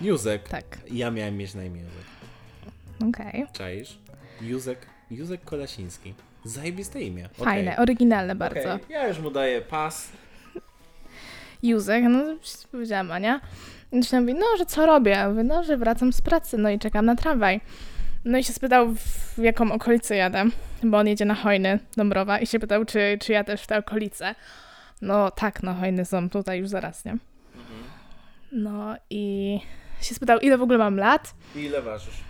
[0.00, 0.48] Józek.
[0.48, 3.08] Tak, Ja miałem mieć na imię Józek.
[3.08, 3.46] okej.
[3.52, 3.98] Czaisz?
[4.40, 4.78] Józek,
[5.10, 6.14] Józek Kolasiński.
[6.44, 7.24] Zajebiste imię.
[7.34, 7.44] Okej.
[7.44, 8.74] Fajne, oryginalne bardzo.
[8.74, 10.08] Okej, Ja już mu daję pas.
[11.62, 12.18] Józek, no
[12.72, 13.40] powiedziałam Ania.
[13.92, 15.10] I się mówi, no, że co robię?
[15.10, 17.60] Ja mówię, no, że wracam z pracy, no i czekam na tramwaj.
[18.24, 20.44] No i się spytał, w jaką okolicę jadę,
[20.82, 23.78] bo on jedzie na Hojny, Dąbrowa i się pytał, czy, czy ja też w tę
[23.78, 24.34] okolicę.
[25.02, 27.16] No tak, no Hojny są tutaj już zaraz, nie?
[28.52, 29.60] No i
[30.00, 31.34] się spytał, ile w ogóle mam lat.
[31.56, 32.20] I ile ważysz?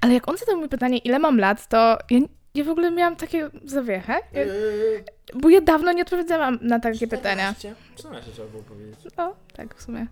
[0.00, 2.20] Ale jak on zadał mi pytanie, ile mam lat, to ja
[2.54, 7.08] ja w ogóle miałam takie zawiechę, ja, Eee, bo ja dawno nie odpowiedziałam na takie
[7.08, 7.54] pytania.
[7.58, 7.74] 14?
[7.96, 8.98] 14 trzeba było powiedzieć.
[9.16, 10.06] O, tak w sumie.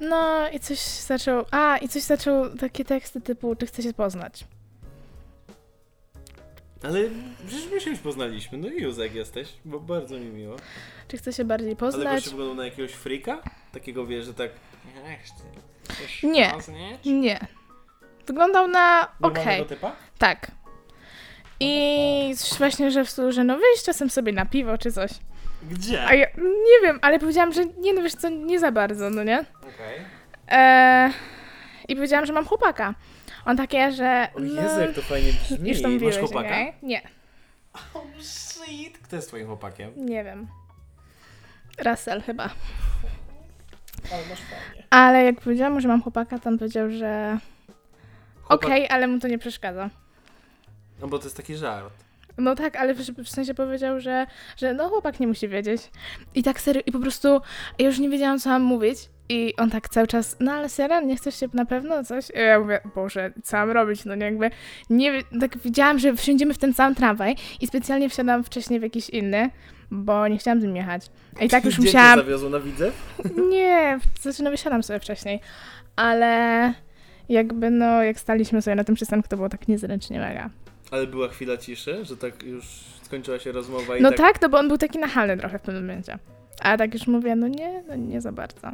[0.00, 4.44] No i coś zaczął, a i coś zaczął, takie teksty typu, czy chce się poznać.
[6.82, 7.00] Ale
[7.46, 8.58] przecież my się już poznaliśmy.
[8.58, 10.56] No i Józek jesteś, bo bardzo mi miło.
[11.08, 12.14] Czy chce się bardziej Ale poznać?
[12.14, 13.42] gościu wyglądał na jakiegoś frika?
[13.72, 14.50] Takiego wiesz, że tak...
[15.10, 15.34] "Ja chcę
[16.02, 16.50] coś Nie.
[16.54, 16.78] poznać".
[17.04, 17.38] Nie.
[18.26, 19.34] Wyglądał na okej.
[19.34, 19.92] Normalnego typa?
[20.18, 20.50] Tak.
[21.60, 25.10] I właśnie, że w stylu, że no wyjść czasem sobie na piwo czy coś.
[25.70, 26.06] Gdzie?
[26.06, 29.24] A ja nie wiem, ale powiedziałam, że nie no wiesz co, nie za bardzo, no
[29.24, 29.38] nie?
[29.60, 29.98] Okej.
[30.48, 31.12] Eee,
[31.88, 32.94] I powiedziałam, że mam chłopaka.
[33.48, 34.28] On takie, że.
[34.34, 35.68] O no, Jezu, jak to fajnie brzmi.
[35.70, 36.48] Już to Masz mówiłeś, chłopaka?
[36.48, 36.72] okej?
[36.82, 37.02] Nie,
[37.94, 38.98] Oh shit.
[38.98, 39.92] Kto jest twoim chłopakiem?
[39.96, 40.46] nie wiem.
[41.84, 42.50] Russell chyba.
[44.12, 44.86] Ale masz fajnie.
[44.90, 47.38] Ale jak powiedziałam że mam chłopaka, to on powiedział, że
[48.42, 48.64] Chłopak...
[48.64, 49.90] okej, ale mu to nie przeszkadza.
[51.00, 51.94] No bo to jest taki żart.
[52.38, 55.90] No tak, ale w, w sensie powiedział, że, że no chłopak nie musi wiedzieć.
[56.34, 57.40] I tak serio, i po prostu
[57.78, 58.98] ja już nie wiedziałam, co mam mówić.
[59.28, 62.30] I on tak cały czas, no ale serio, nie chcesz się na pewno coś?
[62.30, 64.04] I ja mówię, Boże, co mam robić?
[64.04, 64.50] No nie jakby,
[64.90, 69.10] nie, tak widziałam, że wsiądziemy w ten sam tramwaj i specjalnie wsiadam wcześniej w jakiś
[69.10, 69.50] inny,
[69.90, 71.10] bo nie chciałam z nim jechać.
[71.40, 73.20] I tak już Gdzie musiałam, zawiozło na widzew?
[73.52, 75.40] nie, znaczy no wysiadam sobie wcześniej,
[75.96, 76.72] ale
[77.28, 80.50] jakby no, jak staliśmy sobie na tym przystanku, to było tak niezręcznie mega.
[80.90, 82.64] Ale była chwila ciszy, że tak już
[83.02, 84.18] skończyła się rozmowa i No tak...
[84.18, 86.18] tak, no bo on był taki nachalny trochę w pewnym momencie.
[86.62, 88.70] A tak już mówię, no nie, no nie za bardzo.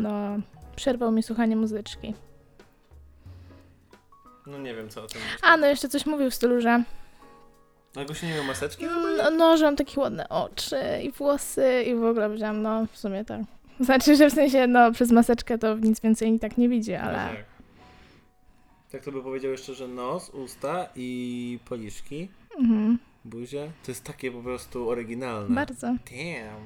[0.00, 0.38] No,
[0.76, 2.14] przerwał mi słuchanie muzyczki.
[4.46, 5.40] No nie wiem co o tym myśleć.
[5.42, 6.82] A, no jeszcze coś mówił w stylu, że
[8.06, 8.84] gościu nie miał maseczki?
[9.18, 12.98] no, no, że mam takie ładne oczy i włosy i w ogóle powiedziałam, no w
[12.98, 13.40] sumie tak.
[13.80, 17.12] Znaczy, że w sensie, no przez maseczkę to nic więcej tak nie widzi, ale...
[17.12, 17.44] No tak.
[18.92, 22.28] Tak to by powiedział jeszcze, że nos, usta i policzki,
[22.58, 23.70] Mhm, buzie.
[23.84, 25.54] To jest takie po prostu oryginalne.
[25.54, 25.86] bardzo.
[25.86, 26.60] Damn,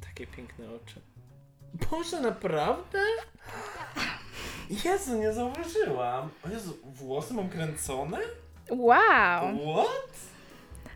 [0.00, 1.00] takie piękne oczy.
[1.90, 2.98] Boże, naprawdę?
[4.84, 6.28] Jezu, nie zauważyłam.
[6.46, 8.18] O Jezu, włosy mam kręcone?
[8.70, 8.94] Wow!
[9.74, 10.10] What?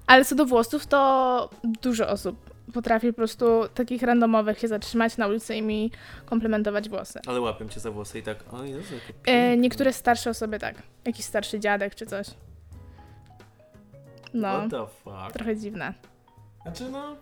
[0.07, 1.51] Ale co do włosów, to
[1.83, 5.91] dużo osób potrafi po prostu takich randomowych się zatrzymać na ulicy i mi
[6.27, 7.21] komplementować włosy.
[7.27, 9.57] Ale łapię cię za włosy i tak, o Jezu, jakie E, piękne.
[9.57, 10.83] niektóre starsze osoby tak.
[11.05, 12.27] Jakiś starszy dziadek czy coś.
[14.35, 15.33] No, What the fuck?
[15.33, 15.95] trochę dziwne.
[16.63, 17.17] Znaczy no,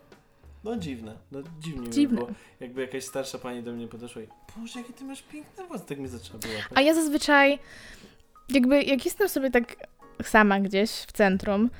[0.65, 2.21] no dziwne, no dziwnie Dziwne.
[2.21, 2.37] mi było.
[2.61, 5.99] Jakby jakaś starsza pani do mnie podeszła i Boże, jakie ty masz piękne włosy, tak
[5.99, 6.73] mnie zaczęła wyłapać.
[6.75, 7.59] A ja zazwyczaj,
[8.49, 9.77] jakby jak jestem sobie tak
[10.23, 11.71] sama gdzieś w centrum,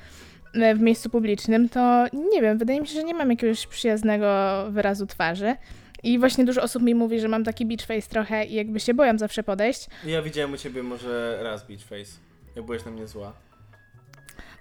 [0.53, 4.27] e, w miejscu publicznym, to nie wiem, wydaje mi się, że nie mam jakiegoś przyjaznego
[4.71, 5.55] wyrazu twarzy.
[6.03, 8.93] I właśnie dużo osób mi mówi, że mam taki beach face trochę i jakby się
[8.93, 9.87] boją zawsze podejść.
[10.05, 12.19] Ja widziałem u ciebie może raz beach face,
[12.55, 13.33] jak byłeś na mnie zła.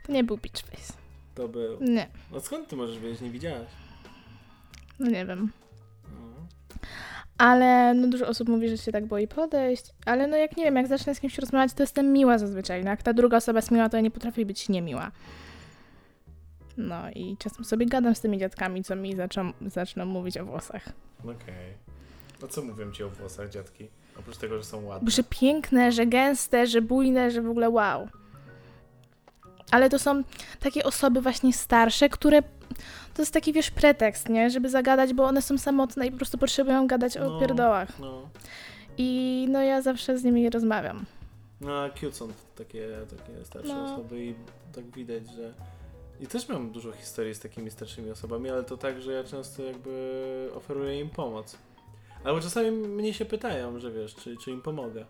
[0.06, 0.92] To nie był beach face.
[1.35, 1.80] To był...
[1.80, 3.68] Nie, No skąd ty możesz wiedzieć, nie widziałaś?
[5.02, 5.52] No nie wiem.
[6.04, 6.46] No.
[7.38, 9.84] Ale no dużo osób mówi, że się tak boi podejść.
[10.06, 12.84] Ale no jak nie wiem, jak zacznę z kimś rozmawiać, to jestem miła zazwyczaj.
[12.84, 15.10] No jak ta druga osoba jest miła, to ja nie potrafię być niemiła.
[16.76, 20.88] No i czasem sobie gadam z tymi dziadkami, co mi zaczą, zaczną mówić o włosach.
[21.24, 21.74] Okej.
[22.42, 23.88] No co mówią ci o włosach, dziadki?
[24.18, 25.10] Oprócz tego, że są ładne.
[25.10, 28.08] Że piękne, że gęste, że bujne, że w ogóle wow.
[29.70, 30.22] Ale to są
[30.61, 32.42] takie osoby właśnie starsze, które
[33.14, 34.51] to jest taki, wiesz, pretekst, nie?
[34.51, 37.40] Żeby zagadać, bo one są samotne i po prostu potrzebują gadać o No.
[37.40, 37.98] pierdołach.
[37.98, 38.29] No.
[38.98, 41.05] I no ja zawsze z nimi rozmawiam.
[41.61, 43.85] No, a cute są takie, takie starsze No.
[43.94, 44.35] osoby i
[44.75, 45.53] tak widać, że...
[46.20, 49.62] I też mam dużo historii z takimi starszymi osobami, ale to tak, że ja często
[49.62, 51.57] jakby oferuję im pomoc.
[52.25, 55.05] Albo czasami mnie się pytają, że wiesz, czy, czy im pomogę.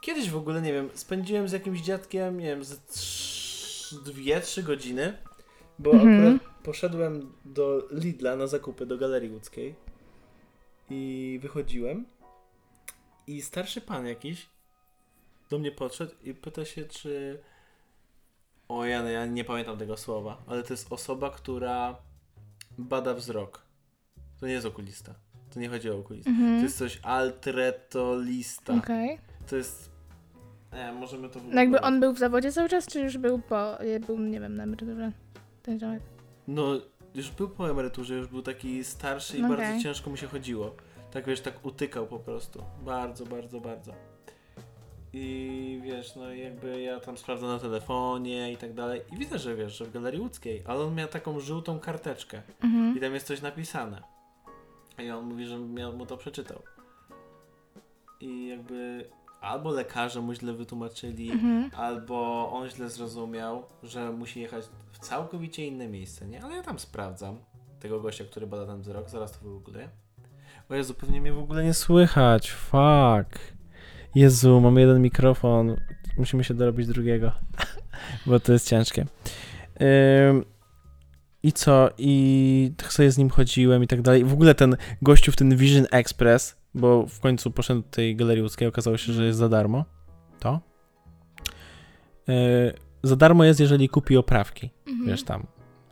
[0.00, 2.78] Kiedyś w ogóle, nie wiem, spędziłem z jakimś dziadkiem, nie wiem, z
[3.90, 5.16] trz- dwie, trzy godziny,
[5.78, 6.26] bo Mhm.
[6.36, 9.74] akurat poszedłem do Lidla na zakupy, do Galerii Łódzkiej
[10.90, 12.06] i wychodziłem
[13.26, 14.48] i starszy pan jakiś
[15.50, 17.40] do mnie podszedł i pyta się, czy.
[18.68, 21.96] O, ja, ja nie pamiętam tego słowa, ale to jest osoba, która
[22.78, 23.62] bada wzrok.
[24.40, 25.14] To nie jest okulista.
[25.54, 26.30] To nie chodzi o okulistę.
[26.30, 26.56] Mhm.
[26.58, 28.74] To jest coś altretolista.
[28.74, 29.18] Okej.
[29.48, 29.90] To jest.
[30.72, 33.78] Nie, możemy to No jakby on był w zawodzie cały czas, czy już był po,
[34.06, 35.12] był, nie wiem, na emeryturze?
[35.62, 36.02] Ten ziomek.
[36.48, 36.64] No,
[37.14, 39.56] już był po emeryturze, już był taki starszy i Okej.
[39.56, 40.74] bardzo ciężko mu się chodziło.
[41.10, 42.62] Tak wiesz, tak utykał po prostu.
[42.84, 43.92] Bardzo, bardzo, bardzo.
[45.12, 49.00] I wiesz, no i jakby ja tam sprawdzam na telefonie i tak dalej.
[49.12, 52.96] I widzę, że wiesz, że w Galerii Łódzkiej, ale on miał taką żółtą karteczkę Mhm.
[52.96, 54.02] i tam jest coś napisane.
[54.98, 56.62] I on mówi, że ja mu to przeczytał.
[58.20, 59.04] I jakby
[59.40, 61.70] albo lekarze mu źle wytłumaczyli, Mhm.
[61.76, 66.42] albo on źle zrozumiał, że musi jechać w całkowicie inne miejsce, nie?
[66.44, 67.36] Ale ja tam sprawdzam
[67.80, 69.88] tego gościa, który bada ten wzrok, zaraz to wygoogluję.
[70.68, 73.38] O Jezu, pewnie mnie w ogóle nie słychać, fuck.
[74.14, 75.76] Jezu, mamy jeden mikrofon,
[76.18, 77.32] musimy się dorobić drugiego,
[78.26, 79.06] bo to jest ciężkie.
[80.30, 80.44] Ym,
[81.42, 81.90] I co?
[81.98, 84.24] I tak sobie z nim chodziłem i tak dalej.
[84.24, 88.42] W ogóle ten gościu w ten Vision Express, bo w końcu poszedł do tej galerii
[88.42, 89.84] łódzkiej, okazało się, że jest za darmo.
[90.40, 90.60] To.
[92.28, 92.34] Yy,
[93.02, 95.06] za darmo jest, jeżeli kupi oprawki, Mhm.
[95.08, 95.46] wiesz, tam.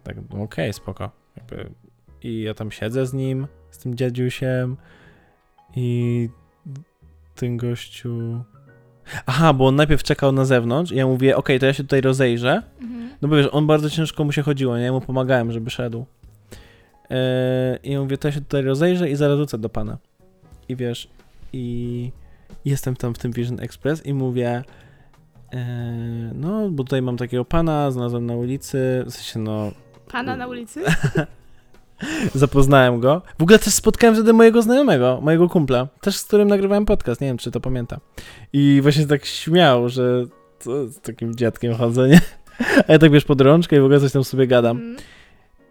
[0.05, 1.11] Tak, no okej, spoko.
[1.37, 1.71] Jakby,
[2.23, 4.77] I ja tam siedzę z nim, z tym dziadziusiem
[5.77, 6.29] i
[7.35, 8.43] ten gościu...
[9.27, 12.01] Aha, bo on najpierw czekał na zewnątrz i ja mówię, okej, to ja się tutaj
[12.01, 13.11] rozejrzę, Mhm.
[13.23, 14.85] no bo wiesz, on bardzo ciężko mu się chodziło, nie?
[14.85, 16.07] Ja mu pomagałem, żeby szedł.
[17.11, 17.17] Yy,
[17.83, 19.99] I ja mówię, to ja się tutaj rozejrzę i zaraz wrócę do pana.
[20.69, 21.09] I wiesz,
[21.53, 22.13] i
[22.65, 24.65] jestem tam w tym Vision Express i mówię,
[25.53, 25.59] yy,
[26.35, 29.71] no, bo tutaj mam takiego pana, znalazłem na ulicy, w sensie, no,
[30.09, 30.81] Pana na ulicy?
[32.35, 33.23] zapoznałem go.
[33.39, 37.27] W ogóle też spotkałem wtedy mojego znajomego, mojego kumpla, też z którym nagrywałem podcast, nie
[37.27, 38.01] wiem, czy to pamięta.
[38.53, 40.25] I właśnie tak śmiał, że
[40.65, 42.21] z takim dziadkiem chodzę, nie?
[42.89, 44.77] A ja tak wiesz, pod rączkę i w ogóle coś tam sobie gadam.
[44.77, 44.97] Mhm.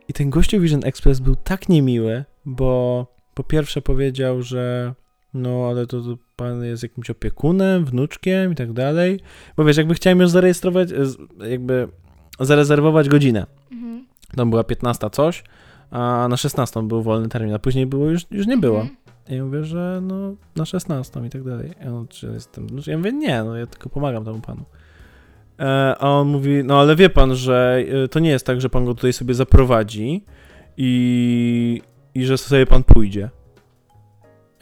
[0.08, 3.06] I ten gościu Vision Express był tak niemiły, bo
[3.38, 4.93] po pierwsze powiedział, że
[5.34, 9.19] no ale to, to pan jest jakimś opiekunem, wnuczkiem i tak dalej.
[9.58, 10.89] Bo wiesz, jakby chciałem już zarejestrować,
[11.50, 11.88] jakby
[12.39, 13.45] zarezerwować godzinę.
[13.71, 14.06] Mhm.
[14.36, 15.43] Tam była 15 coś,
[15.91, 18.82] a na 16 był wolny termin, a później było już, już nie było.
[18.82, 18.97] Mhm.
[19.30, 21.71] I ja mówię, że no na 16 i tak dalej.
[21.80, 22.67] Ja, no, czy jestem?
[22.88, 24.65] Ja mówię, nie, no ja tylko pomagam temu panu.
[25.60, 28.69] E, a on mówi, no ale wie pan, że e, to nie jest tak, że
[28.69, 30.23] pan go tutaj sobie zaprowadzi
[30.78, 31.82] i,
[32.18, 33.30] i że sobie pan pójdzie.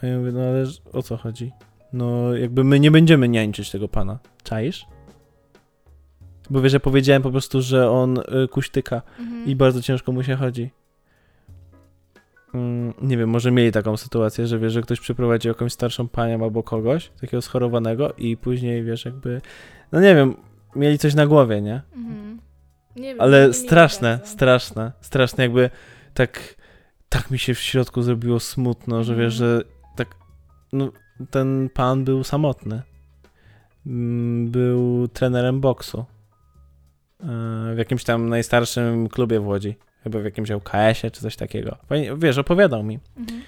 [0.02, 1.52] A ja mówię, no ale o co chodzi?
[1.92, 4.18] No jakby my nie będziemy niańczyć tego pana.
[4.42, 4.86] Czaisz?
[6.50, 9.46] Bo wiesz, ja powiedziałem po prostu, że on y, kuśtyka Mhm.
[9.46, 10.70] i bardzo ciężko mu się chodzi.
[12.54, 16.44] Mm, nie wiem, może mieli taką sytuację, że wiesz, że ktoś przyprowadził jakąś starszą panią
[16.44, 19.40] albo kogoś, takiego schorowanego i później wiesz, jakby,
[19.92, 20.34] no nie wiem,
[20.76, 21.82] mieli coś na głowie, nie?
[21.94, 22.40] Mhm.
[22.96, 25.70] Nie wiem, Ale nie straszne, straszne, straszne, jakby
[26.14, 26.56] tak,
[27.08, 29.58] tak mi się w środku zrobiło smutno, że wiesz, Mhm.
[29.58, 29.64] że
[29.96, 30.08] tak,
[30.72, 30.92] no
[31.30, 32.82] ten pan był samotny.
[33.86, 36.04] Mm, Był trenerem boksu.
[37.20, 37.26] E,
[37.74, 39.76] W jakimś tam najstarszym klubie w Łodzi.
[40.02, 41.76] Chyba w jakimś LKS-ie czy coś takiego.
[41.88, 42.98] Fajnie- Wiesz, opowiadał mi.
[43.16, 43.42] Mhm.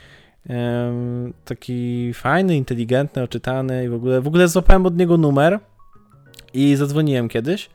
[1.45, 5.59] Taki fajny, inteligentny, oczytany i w ogóle, w ogóle złapałem od niego numer
[6.55, 7.71] i zadzwoniłem kiedyś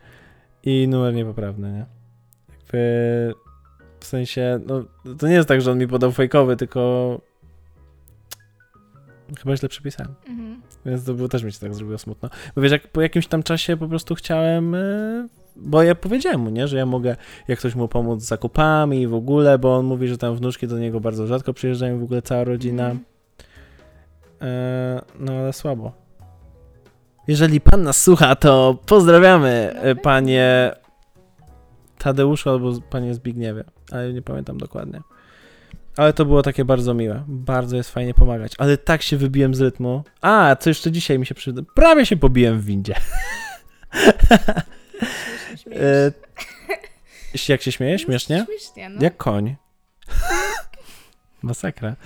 [0.62, 1.86] i numer niepoprawny, nie?
[2.58, 3.34] Jakby
[4.04, 4.84] w sensie, no
[5.18, 7.20] to nie jest tak, że on mi podał fejkowy, tylko
[9.38, 10.14] chyba źle przepisałem.
[10.28, 10.62] Mhm.
[10.86, 12.28] Więc to było też mi się tak zrobiło smutno.
[12.56, 16.50] Bo wiesz, jak po jakimś tam czasie po prostu chciałem, e, bo ja powiedziałem mu,
[16.50, 17.16] nie, że ja mogę,
[17.48, 20.68] jak ktoś mu pomóc z zakupami i w ogóle, bo on mówi, że tam wnuczki
[20.68, 22.84] do niego bardzo rzadko przyjeżdżają, w ogóle cała rodzina.
[22.90, 23.04] Mhm.
[24.42, 25.92] E, no ale słabo.
[27.28, 30.72] Jeżeli pan nas słucha, to pozdrawiamy, e, panie
[31.98, 33.64] Tadeuszu albo panie Zbigniewie,
[33.94, 35.02] ale nie pamiętam dokładnie.
[35.96, 37.24] Ale to było takie bardzo miłe.
[37.28, 38.52] Bardzo jest fajnie pomagać.
[38.58, 40.04] Ale tak się wybiłem z rytmu.
[40.20, 41.62] A, co jeszcze dzisiaj mi się przyda.
[41.74, 42.94] Prawie się pobiłem w windzie.
[45.72, 46.12] E,
[47.48, 47.98] jak się śmieje?
[47.98, 48.46] Śmiesznie?
[48.46, 49.02] Śmiesznie, no.
[49.02, 49.56] Jak koń.
[51.42, 51.96] Masakra.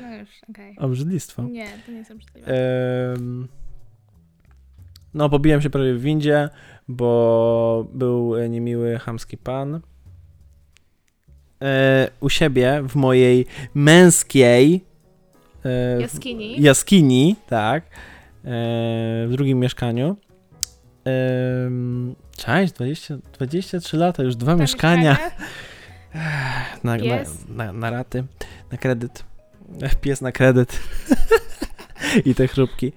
[0.00, 0.76] No już, okej.
[0.78, 1.42] Obrzydlistwo.
[1.42, 2.52] Nie, to nie jest obrzydliwe.
[5.14, 6.48] No, pobiłem się prawie w windzie,
[6.88, 9.80] bo był niemiły, chamski pan.
[12.20, 14.84] U siebie, w mojej męskiej
[15.64, 16.62] e, Jaskini.
[16.62, 17.88] jaskini, tak, e,
[19.26, 20.16] w drugim mieszkaniu.
[22.36, 25.16] Cześć, 20, 23 lata, już dwa mieszkania
[26.84, 27.16] na, na,
[27.48, 28.24] na, na raty,
[28.72, 29.24] na kredyt.
[30.00, 30.80] Pies na kredyt.
[32.26, 32.92] I te chrupki.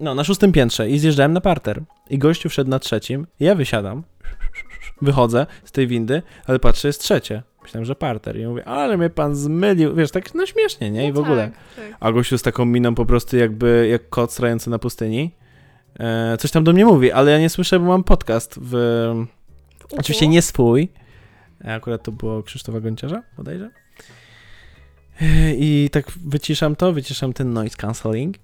[0.00, 1.82] No, na szóstym piętrze i zjeżdżałem na parter.
[2.10, 3.26] I gościu wszedł na trzecim.
[3.40, 4.02] Ja wysiadam.
[5.02, 7.42] Wychodzę z tej windy, ale patrzę, jest trzecie.
[7.62, 8.36] Myślałem, że parter.
[8.40, 9.94] I mówię, ale mnie pan zmylił.
[9.94, 11.08] Wiesz, tak no śmiesznie, nie?
[11.08, 11.50] I w No ogóle.
[11.76, 11.96] Tak, tak.
[12.00, 15.34] A gościu z taką miną po prostu jakby jak kot strający na pustyni.
[16.00, 18.70] E, coś tam do mnie mówi, ale ja nie słyszę, bo mam podcast w...
[18.70, 19.94] W.
[19.98, 20.88] Oczywiście nie swój.
[21.64, 23.70] Akurat to było Krzysztofa Gonciarza, bodajże.
[25.20, 28.36] E, I tak wyciszam to, wyciszam ten noise cancelling.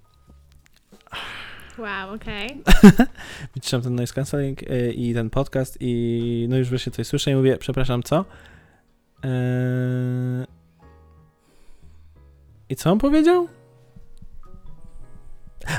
[1.79, 2.63] Wow, okej.
[3.55, 7.35] Wyciszam ten noise cancelling e, i ten podcast i no już wreszcie coś słyszę i
[7.35, 8.25] mówię, przepraszam, co?
[9.25, 10.47] E,
[12.69, 13.49] I co on powiedział?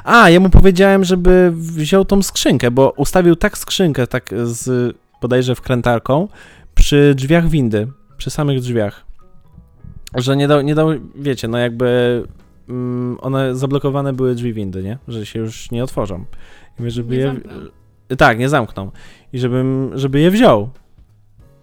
[0.03, 5.55] A, ja mu powiedziałem, żeby wziął tą skrzynkę, bo ustawił tak skrzynkę, tak z bodajże
[5.55, 6.27] wkrętarką,
[6.75, 9.05] przy drzwiach windy, przy samych drzwiach,
[10.15, 12.23] że nie dał, nie dał wiecie, no jakby
[13.21, 14.97] one zablokowane były drzwi windy, nie?
[15.07, 16.25] Że się już nie otworzą.
[16.79, 17.27] I mówię, żeby Nie je...
[17.27, 17.59] zamknął.
[18.17, 18.91] Tak, nie zamknął.
[19.33, 20.69] I żebym, żeby je wziął.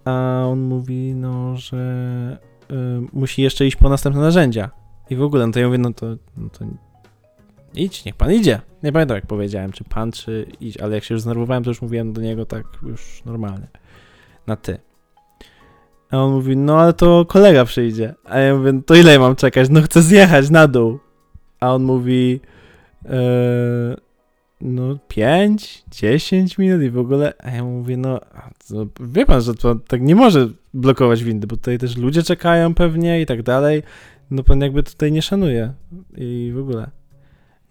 [0.05, 2.37] A on mówi, no, że
[2.71, 2.75] y,
[3.13, 4.69] musi jeszcze iść po następne narzędzia.
[5.09, 6.05] I w ogóle, no to ja mówię, no to,
[6.37, 6.65] no to
[7.75, 8.61] idź, niech pan idzie.
[8.83, 11.81] Nie pamiętam jak powiedziałem, czy pan, czy idź, ale jak się już zdenerwowałem, to już
[11.81, 13.67] mówiłem do niego tak już normalnie.
[14.47, 14.79] Na ty.
[16.13, 18.13] A on mówi, no ale to kolega przyjdzie.
[18.25, 19.69] A ja mówię, to ile mam czekać?
[19.69, 20.99] No chcę zjechać na dół.
[21.59, 22.39] A on mówi,
[23.05, 23.95] e,
[24.61, 27.33] no 5, 10 minut i w ogóle.
[27.39, 28.19] A ja mówię, no
[28.67, 32.73] to, wie pan, że to tak nie może blokować windy, bo tutaj też ludzie czekają
[32.73, 33.83] pewnie i tak dalej.
[34.31, 35.73] No pan jakby tutaj nie szanuje
[36.17, 36.91] i w ogóle.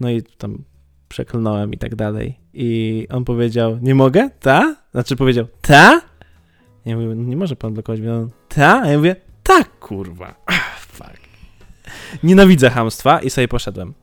[0.01, 0.65] No i tam
[1.09, 2.39] przeklnąłem i tak dalej.
[2.55, 4.31] I on powiedział, nie mogę?
[4.41, 4.77] Ta?
[4.93, 6.12] Znaczy powiedział, ta?
[6.87, 8.01] Ja mówię, no nie może pan blokować.
[8.01, 8.91] On, ta?
[8.91, 10.35] Ja mówię, tak, kurwa.
[10.47, 11.19] Ach, fuck.
[12.23, 13.95] Nienawidzę hamstwa i sobie poszedłem.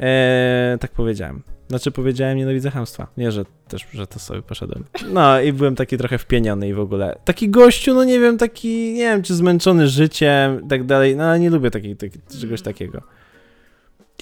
[0.00, 1.42] Eee, tak powiedziałem.
[1.68, 3.06] Znaczy powiedziałem nienawidzę hamstwa.
[3.16, 4.84] Nie, że też, że to sobie poszedłem.
[5.12, 7.18] No i byłem taki trochę wpieniony i w ogóle.
[7.24, 11.16] Taki gościu, no nie wiem, taki, nie wiem, czy zmęczony życiem i tak dalej.
[11.16, 13.02] No nie lubię taki, taki, czegoś takiego.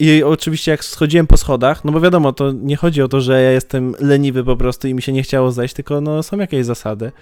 [0.01, 3.43] I oczywiście jak schodziłem po schodach, no bo wiadomo, to nie chodzi o to, że
[3.43, 6.67] ja jestem leniwy po prostu i mi się nie chciało zejść, tylko no są jakieś
[6.67, 7.13] zasady.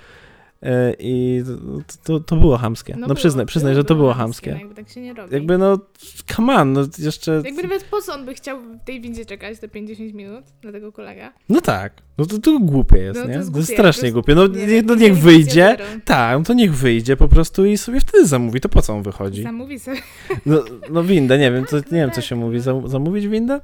[0.64, 1.42] E, I
[1.86, 2.96] to, to, to było hamskie.
[2.98, 4.50] No, było- przyznaj, przyznaj, że to było hamskie.
[4.50, 5.34] No, jakby tak się nie robi.
[5.34, 5.78] Jakby no,
[6.36, 7.42] come on, no jeszcze...
[7.44, 10.72] Jakby nawet po co on by chciał w tej windzie czekać te 50 minut na
[10.72, 11.32] tego kolega?
[11.48, 13.44] No tak, no to, to głupie jest, No to nie?
[13.52, 14.34] To jest strasznie głupie.
[14.34, 18.26] No, nie no niech wyjdzie, tak, no to niech wyjdzie po prostu i sobie wtedy
[18.26, 19.42] zamówi, to po co on wychodzi?
[19.42, 19.98] Zamówi sobie.
[20.46, 23.60] No, no windę, nie wiem, co, nie wiem co się mówi, Zam, zamówić windę?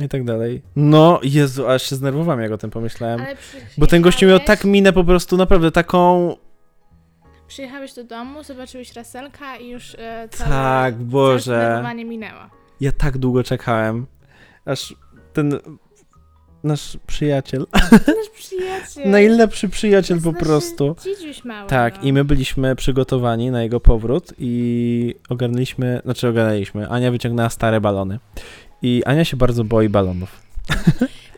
[0.00, 0.62] I tak dalej.
[0.76, 3.20] No, Jezu, aż się znerwowałem jak o tym pomyślałem.
[3.20, 3.36] Ale
[3.78, 6.36] Bo ten gościu miał tak minę po prostu, naprawdę taką...
[7.48, 11.42] Przyjechałeś do domu, zobaczyłeś Raselka i już e, całe, Tak, całe Boże.
[11.42, 12.40] zdenerwowanie minęło.
[12.80, 14.06] Ja tak długo czekałem,
[14.64, 14.94] aż
[15.32, 15.58] ten
[16.64, 19.10] nasz przyjaciel, Nasz przyjaciel.
[19.18, 20.96] najlepszy przyjaciel po prostu...
[21.44, 21.68] Mały.
[21.68, 22.02] Tak, no.
[22.02, 28.18] i my byliśmy przygotowani na jego powrót i ogarnęliśmy, znaczy ogarnęliśmy, Ania wyciągnęła stare balony.
[28.82, 30.42] I Ania się bardzo boi balonów.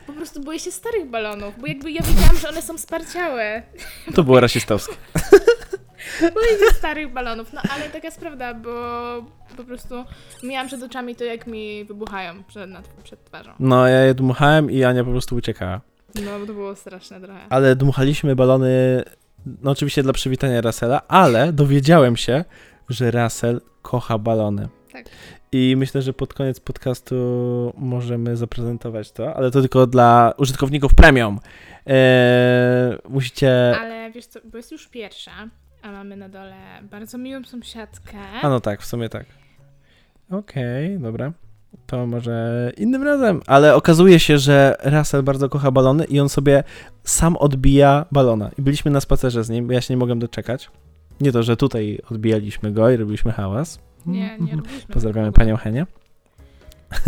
[0.07, 3.63] Po prostu boję się starych balonów, bo jakby ja wiedziałam, że one są sparciałe.
[4.15, 4.95] To było rasistowskie.
[6.33, 8.71] Boję się starych balonów, no ale taka jest prawda, bo
[9.57, 9.95] po prostu
[10.43, 13.51] miałam przed oczami to, jak mi wybuchają przed, nad, przed twarzą.
[13.59, 15.81] No, ja je dmuchałem i Ania po prostu uciekała.
[16.25, 17.39] No, bo to było straszne trochę.
[17.49, 19.03] Ale dmuchaliśmy balony,
[19.61, 22.45] no oczywiście dla przywitania Russella, ale dowiedziałem się,
[22.89, 24.67] że Russell kocha balony.
[24.91, 25.05] Tak.
[25.51, 27.15] I myślę, że pod koniec podcastu
[27.77, 31.39] możemy zaprezentować to, ale to tylko dla użytkowników premium.
[31.85, 33.75] Eee, musicie...
[33.79, 35.31] Ale wiesz co, bo jest już pierwsza,
[35.81, 36.55] a mamy na dole
[36.91, 38.17] bardzo miłą sąsiadkę.
[38.41, 39.25] A no tak, w sumie tak.
[40.31, 41.33] Okej, dobra.
[41.87, 43.41] To może innym razem.
[43.47, 46.63] Ale okazuje się, że Russell bardzo kocha balony i on sobie
[47.03, 48.51] sam odbija balona.
[48.57, 50.71] I byliśmy na spacerze z nim, bo ja się nie mogłem doczekać.
[51.21, 53.79] Nie to, że tutaj odbijaliśmy go i robiliśmy hałas.
[54.05, 55.85] Nie, nie robiliśmy Pozdrawiamy panią Henię.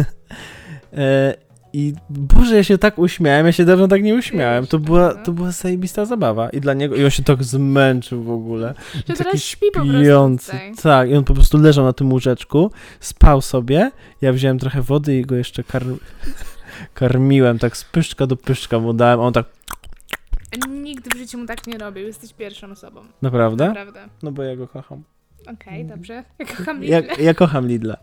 [0.93, 1.33] e,
[1.73, 4.67] I Boże, ja się tak uśmiałem, ja się dawno tak nie uśmiałem.
[4.67, 6.49] To była, to była zajebista zabawa.
[6.49, 8.73] I dla niego, i on się tak zmęczył w ogóle.
[9.07, 9.67] Że teraz śpi
[10.03, 10.51] śpiący.
[10.83, 13.91] Tak, i on po prostu leżał na tym łóżeczku, spał sobie.
[14.21, 15.83] Ja wziąłem trochę wody i go jeszcze kar...
[16.93, 19.19] karmiłem, tak z pyszczka do pyszczka mu dałem.
[19.19, 19.45] a On tak,
[20.69, 23.01] Nigdy w życiu mu tak nie robił, jesteś pierwszą osobą.
[23.21, 23.67] naprawdę?
[23.67, 24.07] Naprawdę.
[24.23, 25.03] No bo ja go kocham.
[25.53, 26.23] Okej, dobrze.
[26.39, 27.21] Ja kocham Ja, Lidl.
[27.23, 27.97] ja kocham Lidla.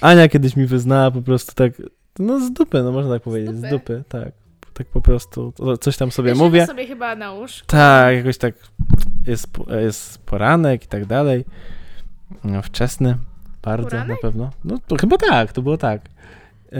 [0.00, 1.72] Ania kiedyś mi wyznała po prostu tak,
[2.18, 3.70] no z dupy, no można tak powiedzieć, z dupy?
[3.70, 4.28] dupy, tak.
[4.74, 6.66] Tak po prostu, coś tam sobie Leżymy mówię.
[6.66, 7.66] sobie chyba na łóżku.
[7.66, 8.54] Tak, jakoś tak
[9.26, 9.46] jest,
[9.82, 11.44] jest poranek i tak dalej.
[12.44, 13.16] No, wczesny,
[13.62, 14.08] bardzo Poranek?
[14.08, 14.50] na pewno.
[14.64, 16.02] No to chyba tak, to było tak.
[16.72, 16.78] Yy,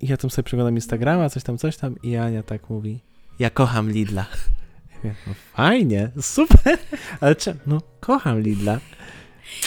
[0.00, 3.00] i ja tam sobie przeglądam Instagrama, coś tam, coś tam i Ania tak mówi,
[3.38, 4.26] ja kocham Lidla.
[5.04, 6.78] Ja No fajnie, super,
[7.20, 7.58] ale czemu?
[7.66, 8.78] No kocham Lidla.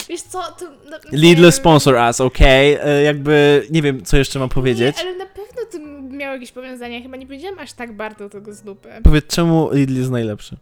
[0.08, 0.64] Wiesz co, to...
[0.90, 2.72] No, Lidl sponsor us, okej?
[2.96, 4.96] Yy, Jakby, nie wiem, co jeszcze mam powiedzieć.
[4.96, 5.78] Nie, ale na pewno to
[6.16, 7.02] miało jakieś powiązanie.
[7.02, 8.88] Chyba nie powiedziałam aż tak bardzo tego z dupy.
[9.04, 10.56] Powiedz, czemu Lidl jest najlepszy?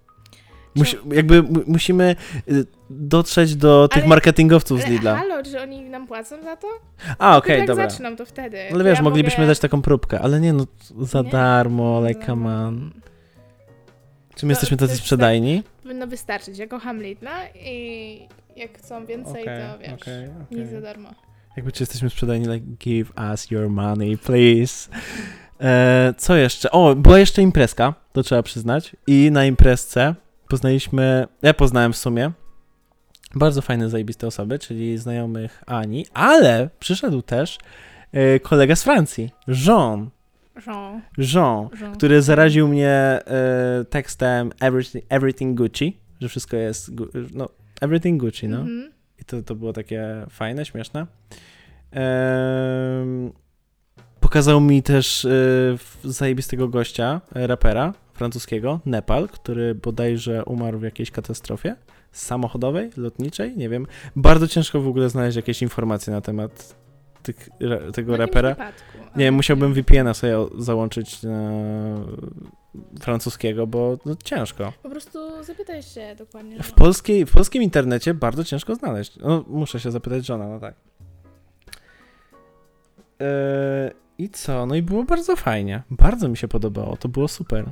[0.74, 2.16] Musi, jakby mu- musimy
[2.48, 5.16] y, dotrzeć do tych Ale- marketingowców z Ale Lidla.
[5.16, 6.66] halo, czy oni nam płacą za to?
[7.18, 7.90] A, okej, jak dobra.
[7.90, 8.60] zaczną, to wtedy.
[8.70, 9.46] Ale To wiesz, ja moglibyśmy mogę...
[9.50, 10.66] dać taką próbkę, ale nie no,
[11.00, 11.30] za Nie.
[11.30, 12.90] darmo, like No, come on.
[14.36, 15.62] Czym To- jesteśmy tacy jest sprzedajni?
[15.82, 16.58] Powinno wystarczyć.
[16.58, 20.66] Ja kocham Lidla i jak chcą więcej, to wiesz, okej, nic okej.
[20.66, 21.10] za darmo.
[21.56, 24.90] Jakby czy jesteśmy sprzedajni, like give us your money, please.
[25.62, 26.70] E, co jeszcze?
[26.70, 28.96] O, była jeszcze imprezka, to trzeba przyznać.
[29.06, 30.14] I na imprezce
[30.48, 32.30] poznaliśmy, ja poznałem w sumie
[33.34, 37.58] bardzo fajne, zajebiste osoby, czyli znajomych Ani, ale przyszedł też
[38.12, 40.10] e, kolega z Francji, Jean.
[40.66, 41.00] Jean.
[41.18, 41.94] Jean, Jean.
[41.94, 43.20] który zaraził mnie e,
[43.90, 46.90] tekstem everything, everything Gucci, że wszystko jest,
[47.34, 47.48] no,
[47.80, 48.60] everything Gucci, no.
[48.60, 48.92] Mhm.
[49.20, 51.06] I to, to było takie fajne, śmieszne.
[51.92, 53.30] Ehm,
[54.20, 55.28] pokazał mi też e,
[56.04, 61.76] zajebistego gościa, e, rapera francuskiego, Nepal, który bodajże umarł w jakiejś katastrofie
[62.12, 63.86] samochodowej, lotniczej, nie wiem.
[64.16, 66.76] Bardzo ciężko w ogóle znaleźć jakieś informacje na temat
[67.22, 68.48] tych, ra- tego rapera.
[68.50, 68.82] wypadku,
[69.16, 71.50] Nie, musiałbym VPN-a sobie załączyć na
[73.00, 74.72] francuskiego, bo no, ciężko.
[74.82, 76.62] Po prostu zapytaj się dokładnie.
[76.62, 79.16] W, polskiej, w polskim internecie bardzo ciężko znaleźć.
[79.16, 80.74] No, muszę się zapytać żona, no tak.
[83.20, 84.66] Eee, I co?
[84.66, 85.82] No i było bardzo fajnie.
[85.90, 86.96] Bardzo mi się podobało.
[86.96, 87.64] To było super.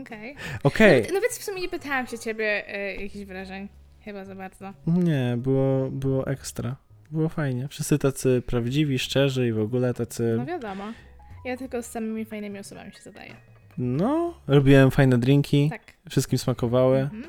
[0.00, 0.36] Okej.
[0.64, 0.96] Okej.
[1.00, 3.68] Nawet, nawet w sumie nie pytałam się ciebie e, jakichś wrażeń.
[4.00, 4.72] Chyba za bardzo.
[4.86, 6.76] Nie, było, było ekstra.
[7.10, 7.68] Było fajnie.
[7.68, 10.34] Wszyscy tacy prawdziwi, szczerzy i w ogóle tacy.
[10.38, 10.84] No wiadomo.
[11.44, 13.36] Ja tylko z samymi fajnymi osobami się zadaję.
[13.78, 15.70] No, robiłem fajne drinki.
[15.70, 15.82] Tak.
[16.10, 16.98] Wszystkim smakowały.
[16.98, 17.24] Mhm.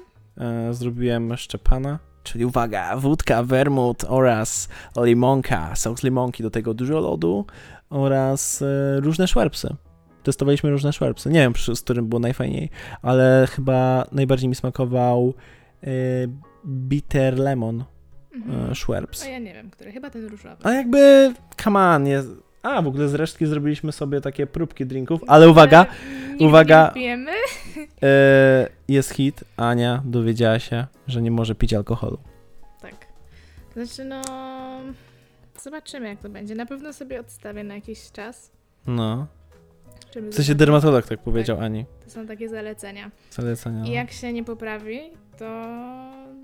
[0.69, 4.69] E, zrobiłem szczepana, czyli uwaga, wódka, wermut oraz
[5.01, 7.45] limonka, sos limonki, do tego dużo lodu
[7.89, 9.75] oraz e, różne szwerpsy.
[10.23, 11.29] Testowaliśmy różne szwerpsy.
[11.29, 12.69] Nie wiem, z którym było najfajniej,
[13.01, 15.33] ale chyba najbardziej mi smakował
[15.83, 15.87] e,
[16.65, 17.83] bitter lemon
[18.35, 18.75] Mhm.
[18.75, 19.23] szwerps.
[19.25, 19.91] A ja nie wiem, który.
[19.91, 20.55] Chyba ten różowy.
[20.63, 21.33] A jakby,
[21.63, 22.29] come on, jest...
[22.65, 25.85] A, w ogóle z resztki zrobiliśmy sobie takie próbki drinków, ale uwaga,
[26.29, 26.87] nigdy uwaga.
[26.87, 27.31] Nie pijemy.
[28.03, 32.17] e, jest hit, Ania dowiedziała się, że nie może pić alkoholu.
[32.81, 32.95] Tak.
[33.73, 34.21] Znaczy, no.
[35.61, 36.55] Zobaczymy, jak to będzie.
[36.55, 38.51] Na pewno sobie odstawię na jakiś czas.
[38.87, 39.27] No.
[40.15, 41.85] Żeby W sensie dermatolog tak powiedział Ani.
[42.03, 43.11] To są takie zalecenia.
[43.31, 43.85] Zalecenia.
[43.85, 44.99] I jak się nie poprawi,
[45.37, 45.45] to.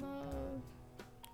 [0.02, 0.22] No.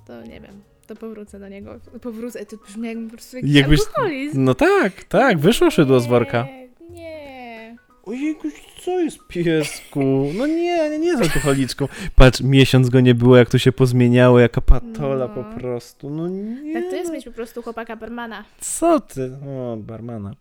[0.08, 0.62] To nie wiem.
[0.88, 1.80] To powrócę do niego.
[2.02, 2.46] Powrócę.
[2.46, 4.44] To brzmi jakby po prostu jakiś Jakbyś- alkoholizm.
[4.44, 6.44] No tak, tak, wyszło szydło z worka.
[6.44, 7.76] Nie, nie.
[8.06, 8.48] Ojejku,
[8.82, 10.32] co jest piesku?
[10.38, 11.88] No nie, nie, nie jest alkoholiczką.
[12.16, 15.44] Patrz, miesiąc go nie było, jak to się pozmieniało, jaka patola No.
[15.44, 16.10] po prostu.
[16.10, 16.74] No nie.
[16.74, 17.14] Tak to jest no.
[17.14, 18.44] mieć po prostu chłopaka barmana.
[18.60, 19.32] Co ty?
[19.48, 20.32] O, barmana.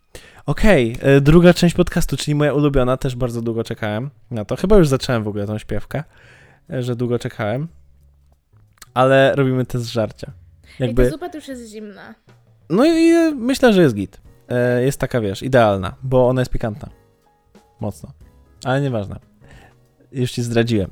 [0.47, 4.57] Okej, e, druga część podcastu, czyli moja ulubiona, też bardzo długo czekałem na to.
[4.57, 6.05] Chyba już zacząłem w ogóle tą śpiewkę,
[6.71, 7.69] e, że długo czekałem.
[8.97, 10.33] Ale robimy test żarcia.
[10.75, 11.11] I ta Jakby...
[11.11, 12.15] zupa to już jest zimna.
[12.71, 14.21] No i myślę, że jest git.
[14.49, 16.89] E, jest taka, wiesz, idealna, bo ona jest pikantna.
[17.81, 18.13] Mocno.
[18.65, 19.17] Ale nieważne.
[20.13, 20.91] Już ci zdradziłem.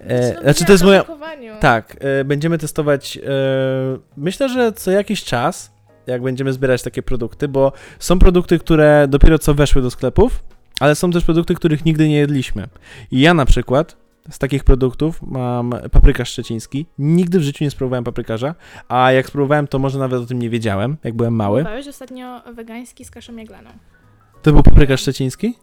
[0.00, 1.04] E, znaczy, to jest moja...
[1.60, 3.16] Tak, e, będziemy testować.
[3.16, 3.20] E,
[4.16, 5.72] myślę, że co jakiś czas,
[6.06, 10.44] jak będziemy zbierać takie produkty, bo są produkty, które dopiero co weszły do sklepów,
[10.80, 12.68] ale są też produkty, których nigdy nie jedliśmy.
[13.10, 13.96] I ja na przykład
[14.30, 16.86] z takich produktów mam paprykarz szczeciński.
[16.98, 18.54] Nigdy w życiu nie spróbowałem paprykarza,
[18.88, 21.60] a jak spróbowałem, to może nawet o tym nie wiedziałem, jak byłem mały.
[21.60, 23.70] Próbowałeś ostatnio wegański z kaszą jaglaną.
[24.42, 25.54] To był paprykarz szczeciński?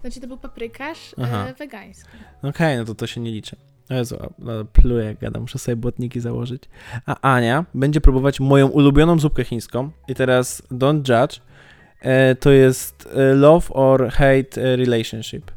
[0.00, 1.46] Znaczy to był paprykarz Aha.
[1.48, 2.08] e, wegański.
[2.42, 3.56] Okej, no to to się nie liczy.
[3.90, 4.16] O Jezu,
[4.72, 6.62] pluję jak gadam, muszę sobie błotniki założyć.
[7.06, 9.90] A Ania będzie próbować moją ulubioną zupkę chińską.
[10.08, 11.40] I teraz don't judge.
[12.00, 15.50] E, to jest e, love or hate relationship.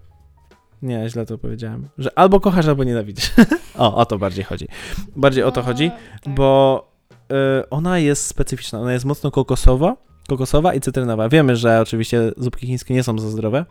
[0.81, 1.87] Nie, źle to powiedziałem.
[1.97, 3.31] Że albo kochasz, albo nienawidzisz.
[3.77, 4.67] o, o to bardziej chodzi.
[5.15, 5.91] Bardziej o to chodzi,
[6.23, 6.35] tak.
[6.35, 6.91] bo
[7.31, 8.79] e, ona jest specyficzna.
[8.79, 9.95] Ona jest mocno kokosowa,
[10.27, 11.29] kokosowa i cytrynowa.
[11.29, 13.65] Wiemy, że oczywiście zupki chińskie nie są za zdrowe,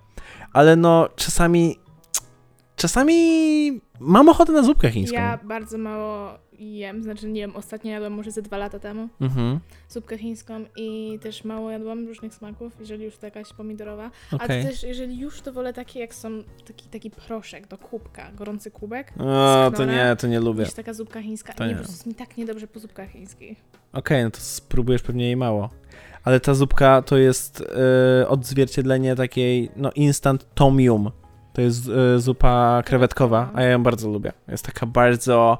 [0.52, 1.76] ale no czasami
[2.76, 5.16] czasami mam ochotę na zupkę chińską.
[5.16, 9.60] Ja bardzo mało jem, znaczy nie wiem, ostatnio jadłam może ze dwa lata temu Mhm.
[9.88, 14.10] zupkę chińską i też mało jadłam różnych smaków, jeżeli już to jakaś pomidorowa.
[14.32, 14.60] Okej.
[14.60, 16.28] A też jeżeli już to wolę takie jak są,
[16.66, 19.12] taki, taki proszek do kubka, gorący kubek.
[19.18, 20.64] O, to nie, to nie lubię.
[20.64, 21.52] Niż taka zupka chińska.
[21.52, 21.74] To nie, nie.
[21.76, 23.58] po prostu jest mi tak niedobrze po zupkach chińskich.
[23.92, 25.70] Okej, no to spróbujesz pewnie jej mało.
[26.24, 27.64] Ale ta zupka to jest
[28.22, 31.10] e, odzwierciedlenie takiej, no instant tom yum.
[31.56, 34.32] To jest e, zupa krewetkowa, a ja ją bardzo lubię.
[34.48, 35.58] Jest taka bardzo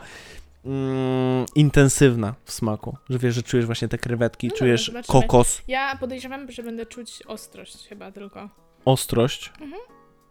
[0.64, 5.96] mm, intensywna w smaku, że wiesz, że czujesz właśnie te krewetki, No czujesz kokos, Ja
[6.00, 8.48] podejrzewam, że będę czuć ostrość chyba tylko.
[8.84, 9.52] ostrość.
[9.60, 9.82] Mhm.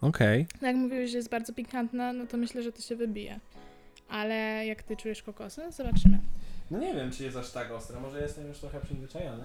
[0.01, 0.47] Okej.
[0.61, 3.39] No jak mówiłeś, że jest bardzo pikantna, no to myślę, że to się wybije.
[4.09, 6.19] Ale jak ty czujesz kokosy, zobaczymy.
[6.71, 7.99] No nie wiem, czy jest aż tak ostra.
[7.99, 9.43] Może jestem już trochę przyzwyczajony.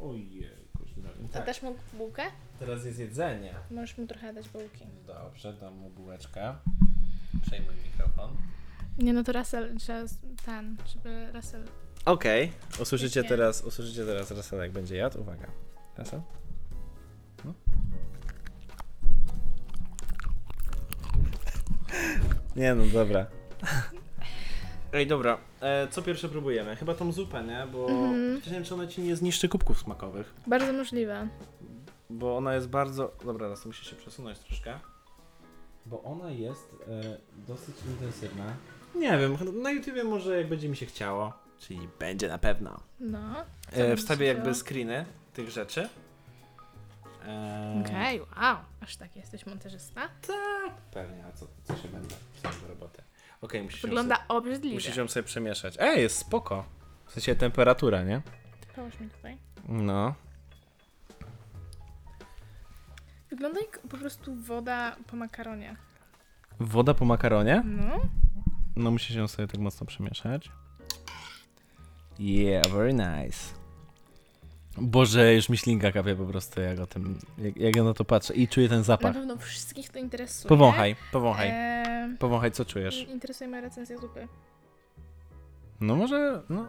[0.00, 0.50] Ojej,
[1.34, 2.22] A dasz mu bułkę?
[2.66, 3.54] Teraz jest jedzenie.
[3.70, 4.84] Możesz mu trochę dać bułki.
[5.06, 6.54] Dobrze, dam mu bułeczkę.
[7.46, 8.30] Przejmuj mikrofon.
[8.98, 10.00] Nie no to Russell, trzeba
[10.46, 11.64] ten, żeby Russell...
[12.04, 12.52] Okej,
[12.82, 15.20] usłyszycie teraz, usłyszycie teraz Russell jak będzie jadł.
[15.20, 15.46] Uwaga.
[15.98, 16.20] Russell?
[17.44, 17.54] No.
[22.56, 23.26] Nie no, dobra.
[24.92, 26.76] Ej, dobra, e, co pierwsze próbujemy?
[26.76, 27.66] Chyba tą zupę, nie?
[27.72, 28.32] Bo Mhm.
[28.32, 30.34] przecież nie wiem, czy ona ci nie zniszczy kubków smakowych.
[30.46, 31.28] Bardzo możliwe.
[32.12, 33.12] Bo ona jest bardzo...
[33.24, 34.78] Dobra, teraz muszę się przesunąć troszkę.
[35.86, 38.54] Bo ona jest e, dosyć intensywna.
[38.94, 41.32] Nie wiem, na YouTubie może jak będzie mi się chciało.
[41.58, 42.80] Czyli będzie na pewno.
[43.00, 43.44] No.
[43.72, 45.88] E, wstawię jakby screeny tych rzeczy.
[47.26, 48.56] E, Okej, wow.
[48.80, 50.00] Aż tak jesteś montażysta?
[50.26, 51.24] Tak, pewnie.
[51.26, 53.02] A co, co się będę wstać do roboty?
[53.40, 54.74] Okej, musisz, ją Wygląda sobie, obrzydliwie.
[54.76, 55.74] musisz ją sobie przemieszać.
[55.78, 56.64] Ej, jest spoko.
[57.06, 58.22] W sensie temperatura, nie?
[58.76, 59.36] Połóż mi tutaj.
[59.68, 60.14] No.
[63.32, 65.76] Wygląda jak po prostu woda po makaronie.
[66.60, 67.62] Woda po makaronie?
[67.64, 68.00] No.
[68.76, 70.50] No musisz ją sobie tak mocno przemieszać.
[72.18, 73.38] Yeah, very nice.
[74.78, 78.04] Boże, już mi ślinka kapie po prostu, jak o tym, jak, jak ja na to
[78.04, 79.14] patrzę i czuję ten Na zapach.
[79.14, 80.48] pewno wszystkich to interesuje.
[80.48, 83.08] Powąchaj, powąchaj, Eee, powąchaj, co czujesz?
[83.08, 84.28] interesuje mnie recenzja zupy.
[85.80, 86.66] No może, no...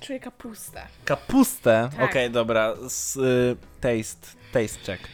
[0.00, 0.86] Czuję kapustę.
[1.04, 1.88] Kapustę?
[1.96, 2.10] Tak.
[2.10, 5.08] Okej, dobra, z, y, taste, taste check.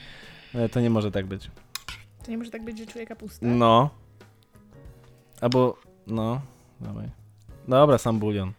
[0.55, 1.50] Ale to nie może tak być.
[2.24, 3.46] To nie może tak być, że czuję kapustę.
[3.46, 3.90] No.
[5.40, 6.40] Albo, no,
[6.80, 7.09] dawaj.
[7.68, 8.53] Dobra, sam bulion.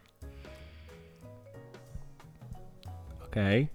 [3.25, 3.67] Okej.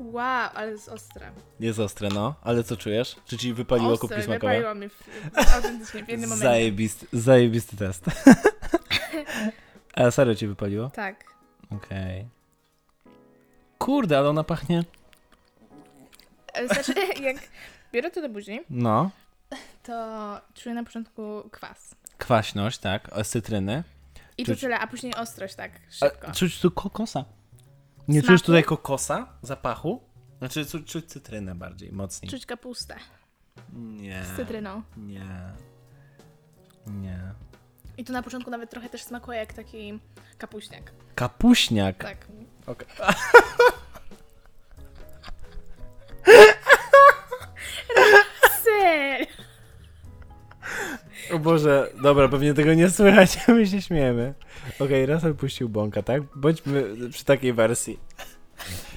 [0.00, 1.30] Wow, ale jest ostre.
[1.60, 2.34] Jest ostre, no.
[2.42, 3.16] Ale co czujesz?
[3.26, 4.54] Czy ci wypaliło ostre, kubki smakowe?
[4.54, 5.08] wypaliło mi w,
[5.54, 6.48] autentycznie w jednym momencie.
[6.48, 8.04] Zajebisty, zajebisty test.
[9.94, 10.90] A serio ci wypaliło?
[10.90, 11.24] Tak.
[11.70, 12.35] Okej.
[13.78, 14.84] Kurde, ale ona pachnie...
[16.54, 17.36] E, Znaczy, jak
[17.92, 19.10] biorę to do buzi, No.
[19.82, 19.92] to
[20.54, 21.94] czuję na początku kwas.
[22.18, 23.84] Kwaśność, tak, z cytryny.
[24.38, 26.32] I Czuć- to tyle, a później ostrość tak A, szybko.
[26.32, 27.24] czuć tu kokosa.
[28.08, 28.26] Nie Smaku?
[28.26, 29.26] czujesz tutaj kokosa?
[29.42, 30.00] Zapachu?
[30.38, 32.30] Znaczy czuć, czuć cytrynę bardziej, mocniej.
[32.30, 32.96] Czuć kapustę
[33.72, 34.24] Nie.
[34.24, 34.82] z cytryną.
[34.96, 35.26] Nie.
[36.86, 37.18] Nie.
[37.98, 40.00] I to na początku nawet trochę też smakuje jak taki
[40.38, 40.92] kapuśniak.
[41.14, 41.96] Kapuśniak.
[41.96, 42.26] Tak.
[42.66, 42.88] Okej.
[48.64, 49.26] Ser!
[51.34, 54.34] O Boże, dobra, pewnie tego nie słychać, a my się śmiejemy.
[54.80, 56.22] Okej, raz puścił bąka, tak?
[56.36, 57.98] Bądźmy przy takiej wersji.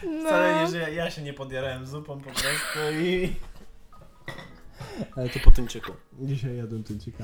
[0.04, 0.30] No.
[0.30, 3.36] Wcale nie, że ja się nie podjarałem zupą po prostu i...
[5.16, 5.92] Ale to po tyńczyku.
[6.20, 7.24] Dzisiaj jadłem tyńczyka.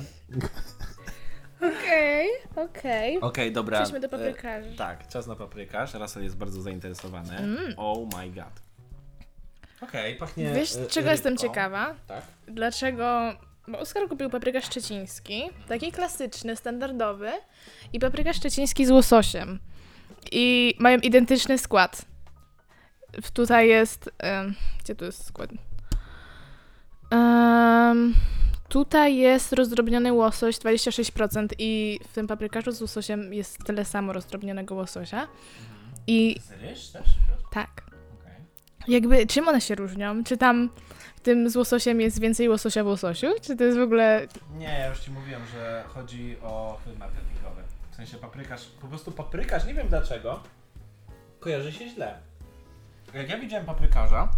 [1.58, 3.20] Okej, okej.
[3.22, 3.78] Okej, dobra.
[3.78, 4.76] Przejdźmy do e, paprykarzy.
[4.78, 5.94] Tak, czas na paprykarz.
[5.94, 7.38] Russell jest bardzo zainteresowany.
[7.38, 7.74] Mm.
[7.78, 8.62] Oh my god.
[9.82, 11.96] Okej, pachnie Wiesz, e, czego jestem ciekawa?
[12.08, 12.24] Tak?
[12.48, 13.34] Dlaczego...
[13.68, 17.32] Bo Oskar kupił paprykarz szczeciński, taki klasyczny, standardowy
[17.94, 19.60] i paprykarz szczeciński z łososiem.
[20.32, 22.06] I mają identyczny skład.
[23.34, 24.10] Tutaj jest...
[24.84, 25.50] gdzie tu jest skład?
[27.12, 28.14] Em,
[28.70, 34.76] tutaj jest rozdrobniony łosoś 26% i w tym paprykarzu z łososiem jest tyle samo rozdrobnionego
[34.76, 35.28] łososia.
[36.08, 37.04] I Z ryż też?
[37.52, 37.84] tak,
[38.88, 40.24] jakby czym one się różnią?
[40.24, 40.70] Czy tam
[41.16, 43.28] w tym z łososiem jest więcej łososia w łososiu?
[43.42, 44.28] Czy to jest w ogóle...
[44.58, 47.62] Nie, ja już ci mówiłem, że chodzi o film marketingowy.
[47.92, 50.40] W sensie paprykarz, po prostu paprykarz, nie wiem dlaczego,
[51.40, 52.20] kojarzy się źle.
[53.14, 54.32] Jak ja widziałem paprykarza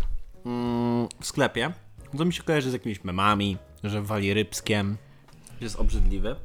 [0.46, 1.72] mm, w sklepie,
[2.18, 4.98] to mi się kojarzy z jakimiś memami, że wali rybskiem,
[5.62, 6.36] jest obrzydliwy.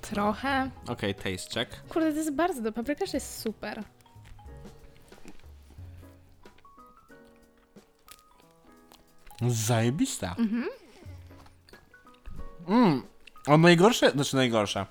[0.00, 0.70] Trochę?
[0.88, 1.82] Okej, taste check.
[1.88, 2.72] Kurde, to jest bardzo dobry.
[2.72, 3.84] Paprykarz jest super.
[9.48, 10.34] Zajebista.
[10.38, 10.68] Mhm.
[12.68, 13.02] Mm,
[13.46, 14.86] a najgorsze, znaczy najgorsze.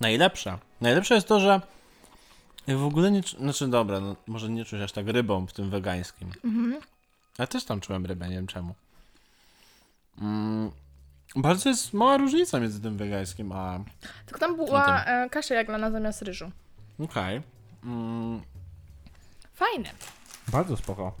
[0.00, 0.58] Najlepsza.
[0.80, 1.60] Najlepsze jest to, że
[2.66, 5.70] ja w ogóle nie, znaczy dobra, no, może nie czuć aż tak rybą w tym
[5.70, 6.32] wegańskim.
[6.44, 6.80] Mhm.
[7.38, 8.74] Ale też tam czułem rybę, nie wiem czemu.
[10.20, 10.70] Mm,
[11.36, 13.80] bardzo jest mała różnica między tym wegańskim a...
[14.26, 16.50] Tylko tam była e, kasza jaglana zamiast ryżu.
[16.98, 17.42] Okej.
[17.84, 18.40] Mm,
[19.54, 19.90] Fajne.
[20.52, 21.12] bardzo spoko.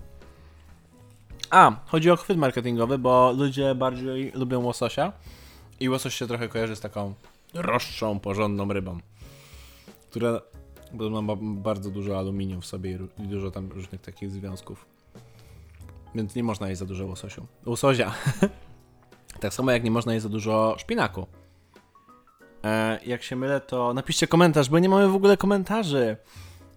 [1.50, 5.12] A, chodzi o chwyt marketingowy, bo ludzie bardziej lubią łososia
[5.80, 7.14] i łosoś się trochę kojarzy z taką
[7.54, 8.98] roższą, porządną rybą,
[10.10, 10.40] która
[11.22, 14.86] ma bardzo dużo aluminium w sobie i dużo tam różnych takich związków.
[16.14, 17.46] Więc nie można jeść za dużo łososiu.
[17.66, 18.14] Łososia.
[19.40, 21.26] tak samo jak nie można jeść za dużo szpinaku.
[22.64, 26.16] E, jak się mylę, to napiszcie komentarz, bo nie mamy w ogóle komentarzy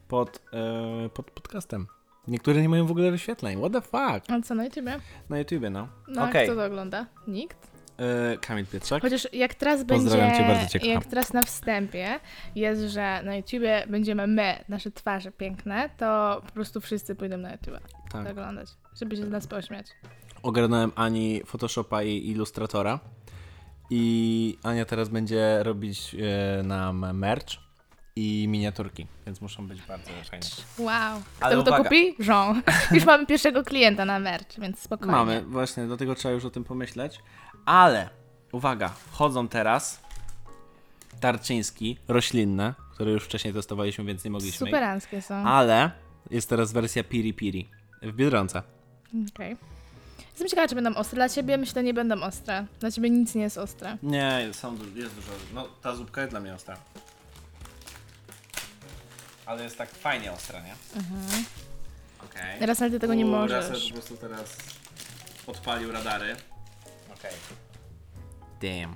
[0.08, 1.88] pod, e, pod podcastem.
[2.28, 3.60] Niektóre nie mają w ogóle wyświetleń.
[3.60, 4.32] What the fuck?
[4.32, 5.00] A co na YouTubie?
[5.30, 5.88] Na YouTubie, no.
[6.08, 6.48] No, Okej.
[6.48, 7.06] kto to ogląda?
[7.28, 7.72] Nikt?
[7.98, 9.02] E, Kamil Pietrzak.
[9.02, 10.92] Chociaż jak teraz będzie, Pozdrawiam cię bardzo ciekawe.
[10.92, 12.20] jak teraz na wstępie
[12.56, 17.52] jest, że na YouTubie będziemy my, nasze twarze piękne, to po prostu wszyscy pójdą na
[17.52, 17.80] YouTube
[18.12, 18.28] Tak.
[18.32, 18.70] oglądać.
[19.02, 19.88] żeby się z nas pośmiać.
[20.44, 23.00] Ogarnąłem Ani Photoshopa i Illustratora.
[23.90, 26.16] I Ania teraz będzie robić
[26.60, 27.58] e, nam merch
[28.16, 30.46] i miniaturki, więc muszą być bardzo fajne.
[30.78, 31.22] Wow.
[31.40, 31.84] Ale Kto to uwaga.
[31.84, 32.16] kupi?
[32.20, 32.62] Żon.
[32.92, 35.12] Już mamy pierwszego klienta na merch, więc spokojnie.
[35.12, 37.20] Mamy, właśnie, dlatego trzeba już o tym pomyśleć.
[37.66, 38.10] Ale,
[38.52, 40.02] uwaga, wchodzą teraz
[41.20, 44.72] tarczyński, roślinne, które już wcześniej testowaliśmy, więc nie mogliśmy ich.
[44.74, 45.36] Superanckie są.
[45.36, 45.92] Ale
[46.30, 47.70] jest teraz wersja Piri Piri
[48.02, 48.64] w Biedronce.
[49.36, 49.71] Okej.
[50.42, 51.16] Jestem ciekawa, czy będą ostre.
[51.16, 52.66] Dla ciebie myślę, nie będą ostre.
[52.80, 53.98] Dla ciebie nic nie jest ostre.
[54.04, 55.32] Nie, są, du- jest dużo.
[55.54, 56.78] No, ta zupka jest dla mnie ostra.
[59.46, 60.74] Ale jest tak fajnie ostra, nie?
[60.96, 61.46] Mhm.
[62.26, 62.60] Okej.
[62.60, 63.70] Teraz ale ty tego nie U, możesz.
[63.70, 64.58] Russell po prostu teraz
[65.48, 66.36] odpalił radary.
[67.14, 67.32] Okej.
[68.62, 68.96] Damn.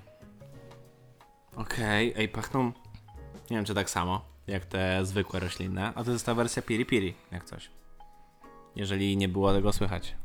[1.55, 2.71] Okej, ej, pachną...
[3.49, 5.91] Nie wiem, czy tak samo, jak te zwykłe roślinne.
[5.95, 7.69] A to jest ta wersja piri piri, jak coś.
[8.75, 10.15] Jeżeli nie było tego słychać.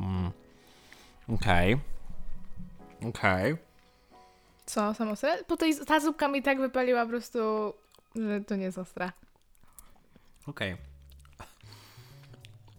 [0.00, 0.30] Mm.
[1.28, 1.78] Okej.
[3.08, 3.56] Okej.
[4.66, 5.44] Co, są ostre?
[5.44, 7.38] Po tej, ta zupka mi tak wypaliła po prostu,
[8.16, 9.12] że to nie jest ostre.
[10.46, 10.76] Okej.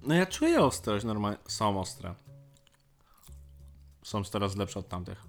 [0.04, 1.38] No ja czuję ostrość normalnie.
[1.48, 2.16] Są ostre.
[4.04, 5.24] Są coraz lepsze od tamtych.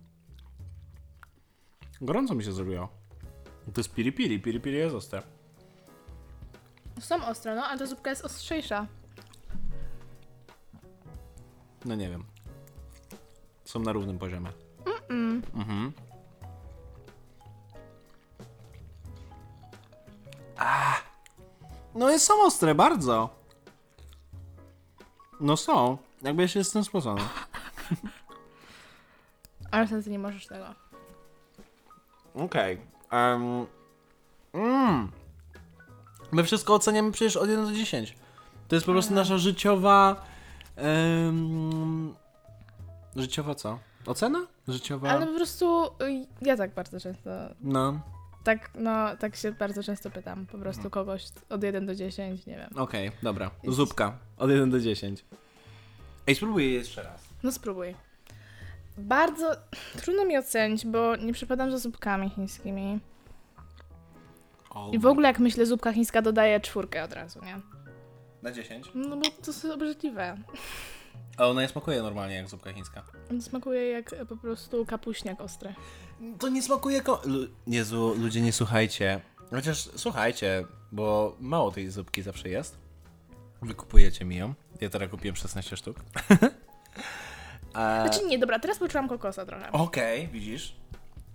[2.00, 2.88] Gorąco mi się zrobiło.
[3.74, 4.40] To jest piri piri.
[4.40, 5.22] Piri piri jest ostre.
[7.00, 8.86] Są ostre, no, a ta zupka jest ostrzejsza.
[11.88, 12.24] No nie wiem.
[13.64, 14.50] Są na równym poziomie.
[15.10, 15.42] Mm.
[15.54, 15.92] Mhm.
[20.56, 21.02] Ah.
[21.94, 23.28] No jest są ostre, bardzo.
[25.40, 25.98] No są.
[26.22, 27.22] Jakby z tym spocony.
[29.70, 30.74] Ale ty nie możesz tego.
[32.34, 32.78] Okej.
[33.10, 33.66] em,
[34.52, 35.10] mm.
[36.32, 38.16] My wszystko oceniamy przecież od 1 do 10.
[38.68, 39.20] To jest po prostu Aha.
[39.20, 40.24] nasza życiowa.
[40.78, 42.14] Em,
[43.16, 43.78] życiowa co?
[44.06, 44.46] Ocena?
[44.68, 45.08] Życiowa.
[45.10, 48.00] Ale po prostu y, ja tak bardzo często, No,
[48.44, 50.46] tak, no, tak się bardzo często pytam.
[50.46, 50.90] Po prostu Mhm.
[50.90, 52.70] kogoś od 1 do 10, nie wiem.
[52.76, 53.50] okej, dobra.
[53.62, 54.18] Jest- Zupka.
[54.36, 55.24] Od 1 do 10.
[56.26, 57.24] Ej, spróbuję jeszcze raz.
[57.42, 57.94] No spróbuj.
[58.98, 59.56] Bardzo
[59.96, 63.00] trudno mi ocenić, bo nie przypadam za zupkami chińskimi.
[64.92, 67.60] I w ogóle jak myślę zupka chińska dodaję czwórkę od razu, nie?
[68.42, 68.90] Na 10.
[68.94, 70.36] No bo to jest obrzydliwe.
[71.36, 73.02] A ona nie smakuje normalnie jak zupka chińska.
[73.30, 75.74] On smakuje jak po prostu kapuśniak ostry.
[76.38, 77.20] To nie smakuje jako...
[77.24, 79.20] Lu- Jezu, ludzie nie słuchajcie.
[79.50, 82.78] Chociaż słuchajcie, bo mało tej zupki zawsze jest.
[83.62, 84.54] Wy kupujecie mi ją.
[84.80, 85.96] Ja teraz kupiłem 16 sztuk.
[87.74, 89.72] A- Znaczy nie, dobra, teraz poczułam kokosa trochę.
[89.72, 90.76] Okej, widzisz?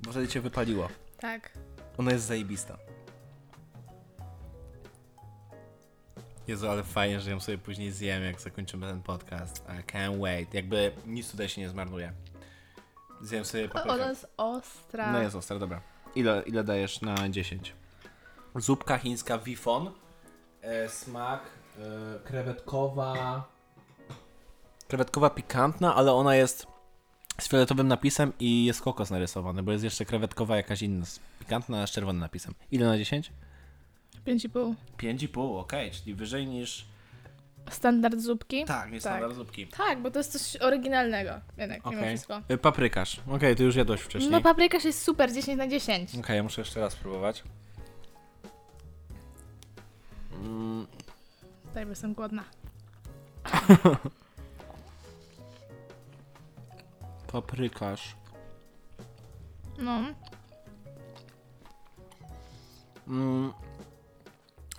[0.02, 0.88] Bo wtedy cię wypaliło.
[1.20, 1.52] Tak.
[1.98, 2.78] Ona jest zajebista.
[6.48, 9.64] Jezu, ale fajnie, że ją sobie później zjem, jak zakończymy ten podcast.
[9.80, 10.54] I can't wait.
[10.54, 12.14] Jakby nic tutaj się nie zmarnuje.
[13.22, 13.96] Zjem sobie O, paprykę.
[13.96, 15.12] ona jest ostra.
[15.12, 15.82] No jest ostra, dobra.
[16.16, 17.74] Ile, ile dajesz na 10?
[18.56, 19.92] Zupka chińska Wifon.
[20.62, 21.42] E, smak
[21.80, 21.82] e,
[22.24, 23.44] krewetkowa.
[24.88, 26.68] Krewetkowa pikantna, ale ona jest
[27.42, 31.06] z fioletowym napisem i jest kokos narysowany, bo jest jeszcze krewetkowa jakaś inna,
[31.40, 32.54] pikantna z czerwonym napisem.
[32.72, 33.32] Ile na 10?
[34.28, 34.74] 5,5.
[34.98, 36.86] 5,5, okej, czyli wyżej niż...
[37.70, 38.66] Standard zupki?
[38.66, 39.12] Tak, niż Tak.
[39.14, 39.68] standard zupki.
[39.68, 42.10] Tak, bo to jest coś oryginalnego, jednak, mimo Okej.
[42.18, 42.42] wszystko.
[42.52, 43.22] Y, Paprykarz.
[43.32, 44.32] Okej, to już jadłeś wcześniej.
[44.32, 46.16] No paprykarz jest super, 10 na 10.
[46.20, 47.44] Okej, ja muszę jeszcze raz spróbować.
[50.34, 50.88] Mm,
[51.74, 52.44] Daj, bo jestem głodna.
[57.32, 58.16] paprykarz.
[59.80, 60.00] No,
[63.08, 63.54] Mm,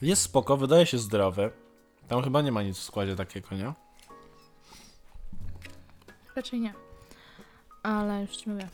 [0.04, 1.50] jest spoko, wydaje się zdrowy.
[2.08, 3.72] Tam chyba nie ma nic w składzie takiego, nie?
[6.36, 6.74] raczej nie.
[7.82, 8.68] Ale już ci mówię.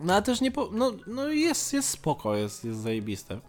[0.00, 0.68] No ale też nie po...
[0.72, 3.40] No, no jest, jest spoko, jest, jest zajebiste.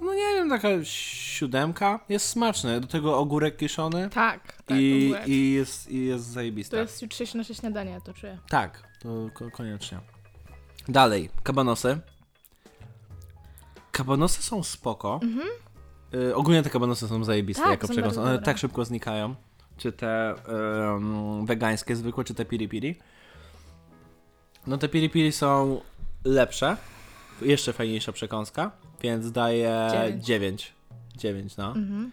[0.00, 2.00] No nie wiem, taka siódemka.
[2.08, 2.80] Jest smaczny.
[2.80, 4.10] Do tego ogórek kiszony.
[4.10, 5.28] Tak, tak, I, ogórek.
[5.28, 6.76] i, jest, I jest To zajebiste.
[6.76, 8.38] jest jutrzejsze nasze śniadanie, to czuję.
[8.48, 10.00] Tak, to ko- koniecznie.
[10.88, 11.98] Dalej, kabanosy.
[14.04, 15.20] Kabanosy są spoko.
[15.22, 15.48] Mhm.
[16.14, 18.44] Y, ogólnie te kabanosy są zajebiste Tak, jako bardzo One dobre.
[18.46, 19.34] tak szybko znikają.
[19.76, 20.34] Czy te
[20.94, 22.96] em, wegańskie zwykłe, czy te piri piri.
[24.66, 25.80] No te piri piri są
[26.24, 26.76] lepsze.
[27.42, 28.70] Jeszcze fajniejsza przekąska,
[29.02, 29.88] więc daję
[30.20, 30.24] Dziewięć.
[30.26, 30.72] 9.
[31.16, 31.66] 9, no.
[31.66, 32.12] Mhm.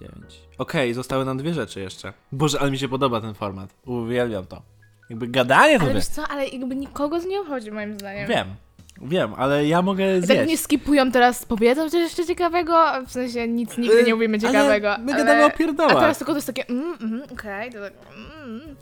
[0.00, 0.14] 9.
[0.58, 2.12] Okej, zostały nam dwie rzeczy jeszcze.
[2.32, 3.74] Boże, ale mi się podoba ten format.
[3.86, 4.62] Uwielbiam to.
[5.10, 8.28] Jakby gadanie to Ale wie- wiesz co, ale jakby nikogo z nie obchodzi moim zdaniem.
[8.28, 8.54] Wiem,
[9.02, 10.48] Wiem, ale ja mogę I tak zjeść.
[10.50, 14.96] nie skipują teraz, powiedzą coś jeszcze ciekawego, w sensie nic nigdy nie mówimy Ale ciekawego.
[15.00, 15.94] my gadamy o A pierdołach.
[15.94, 17.92] teraz tylko to jest takie, mm, mm, okej, to tak,
[18.44, 18.76] mm.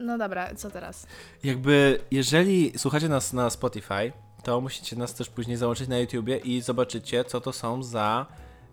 [0.00, 1.06] No dobra, co teraz?
[1.44, 6.60] Jakby, jeżeli słuchacie nas na Spotify, to musicie nas też później załączyć na YouTubie i
[6.60, 8.26] zobaczycie, co to są za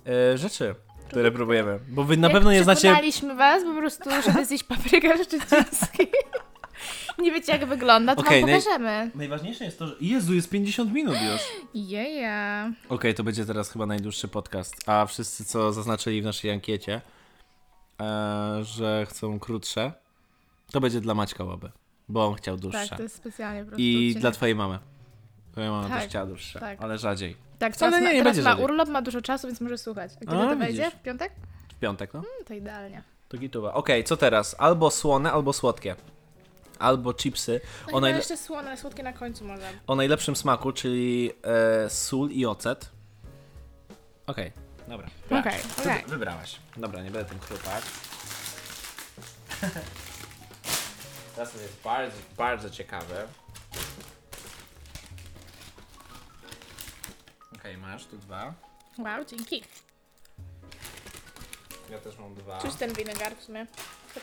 [0.08, 0.76] e, rzeczy,
[1.10, 1.80] które próbujemy.
[1.88, 2.96] Bo wy na Jak pewno nie znacie...
[3.38, 6.08] Was po prostu, żeby zjeść paprykę szczeciński.
[7.20, 9.12] nie wiecie jak wygląda, to Okej, wam naj- pokażemy.
[9.16, 9.96] Najważniejsze jest to, że...
[10.02, 11.42] Jezu, jest 50 minut już.
[11.74, 12.72] Jeja.
[12.90, 14.90] Okej, to będzie teraz chyba najdłuższy podcast.
[14.90, 17.02] A wszyscy, co zaznaczyli w naszej ankiecie,
[18.02, 19.92] e, że chcą krótsze,
[20.72, 21.72] to będzie dla Maćka Łaby,
[22.10, 22.88] bo on chciał dłuższe.
[22.90, 24.80] Tak, to jest specjalnie po prostu I dla twojej mamy.
[25.52, 26.82] Twoja mama Tak, też chciała dłuższe, tak.
[26.82, 27.36] ale rzadziej.
[27.60, 28.66] Tak, Ale teraz, nie, ma, nie teraz będzie ma rzadziej.
[28.66, 30.12] urlop, ma dużo czasu, więc może słuchać.
[30.16, 30.60] A kiedy A, to widzisz.
[30.60, 30.92] wejdzie?
[30.92, 31.32] W piątek?
[31.76, 32.22] W piątek, no.
[32.22, 33.04] Hmm, to idealnie.
[33.30, 33.74] To gituwa.
[33.74, 34.56] Okej, co teraz?
[34.60, 35.96] Albo słone, albo słodkie.
[36.80, 37.62] Albo chipsy
[37.92, 39.70] No o, najle- jeszcze słone, ale słodkie na końcu może.
[39.88, 41.32] o najlepszym smaku, czyli
[41.86, 42.90] e, sól i ocet.
[44.28, 44.52] Okej,
[44.88, 45.08] dobra.
[45.26, 45.64] Okej, Wybrałaś.
[45.80, 46.04] okej.
[46.04, 46.56] Wy- Wybrałaś.
[46.78, 47.84] Dobra, nie będę tym chrupać.
[51.36, 53.28] Teraz to jest bardzo, bardzo ciekawe.
[57.56, 58.54] Okej, masz tu dwa.
[58.98, 59.64] Wow, dzięki.
[61.92, 62.60] Ja też mam dwa.
[62.62, 63.66] Czuć ten winegar w sumie.
[64.16, 64.20] W.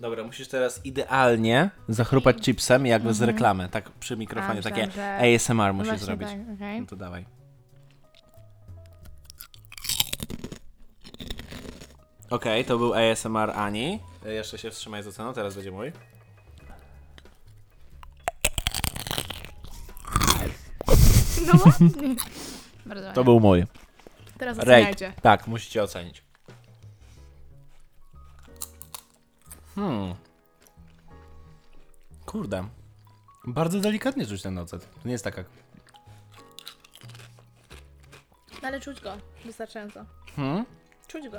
[0.00, 5.18] Dobra, musisz teraz idealnie zachrupać chipsem jakby z reklamy, tak przy mikrofonie, A, takie że-
[5.34, 6.28] ASMR No musisz właśnie zrobić.
[6.28, 6.80] Tak, okej.
[6.80, 7.24] No to dawaj.
[12.30, 14.00] Okej, to był ASMR Ani.
[14.26, 15.92] Y, Jeszcze się wstrzymaj z oceną, teraz będzie mój.
[21.46, 22.14] No ładnie.
[22.86, 23.14] Bardzo ładnie.
[23.14, 23.64] To był mój.
[24.38, 24.70] Teraz Rate.
[24.72, 25.12] oceniajcie.
[25.22, 26.22] Tak, musicie ocenić.
[29.78, 30.14] Hmm.
[32.26, 32.68] Kurde.
[33.46, 34.88] Bardzo delikatnie czuć ten ocet.
[35.02, 35.44] To nie jest taka...
[38.62, 39.16] No ale czuć go.
[39.44, 40.04] Wystarczająco.
[40.36, 40.64] Hmm?
[41.08, 41.38] Czuć go.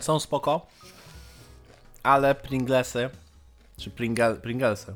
[0.00, 0.66] Są spoko,
[2.02, 3.10] ale Pringlesy,
[3.76, 4.94] czy Pringle, Pringlesy,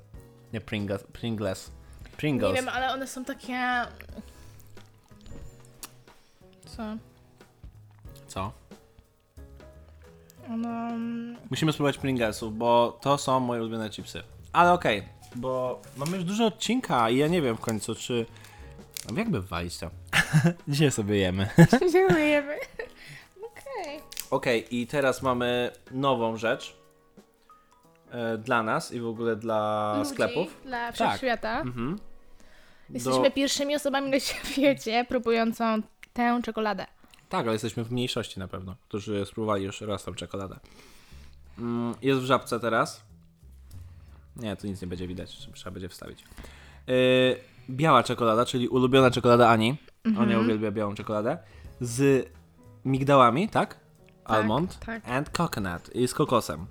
[0.52, 1.70] nie Pringles, Pringles,
[2.16, 3.86] Pringles, Nie wiem, ale one są takie...
[6.66, 6.82] Co?
[8.28, 8.52] co?
[10.50, 10.90] Ono...
[11.50, 14.22] Musimy spróbować Pringlesów, bo to są moje ulubione chipsy.
[14.52, 15.02] Ale okej,
[15.36, 18.26] bo mamy już dużo odcinka i ja nie wiem w końcu, czy...
[19.10, 19.90] No jakby walić to?
[20.68, 21.48] Dzisiaj sobie jemy.
[21.92, 22.56] Dziękujemy.
[23.50, 24.00] Okej.
[24.30, 26.76] Okej, i teraz mamy nową rzecz
[28.10, 30.60] e, dla nas i w ogóle dla Ludzi, sklepów.
[30.64, 31.60] Dla wszechświata.
[31.60, 31.98] Mhm.
[32.90, 35.82] Jesteśmy Do- pierwszymi osobami na świecie próbującą
[36.12, 36.86] tę czekoladę.
[37.28, 40.58] Tak, ale jesteśmy w mniejszości na pewno, którzy spróbowali już raz tą czekoladę.
[41.58, 43.02] Mm, jest w żabce teraz.
[44.36, 46.24] Nie, tu nic nie będzie widać, trzeba będzie wstawić.
[46.86, 46.94] Yy,
[47.70, 49.76] biała czekolada, czyli ulubiona czekolada Ani.
[50.18, 51.38] Ania uwielbia białą czekoladę.
[51.80, 52.28] Z
[52.84, 53.80] migdałami, tak?
[54.24, 54.78] Almond.
[54.78, 55.08] tak.
[55.08, 55.94] And coconut.
[55.94, 56.66] I z kokosem.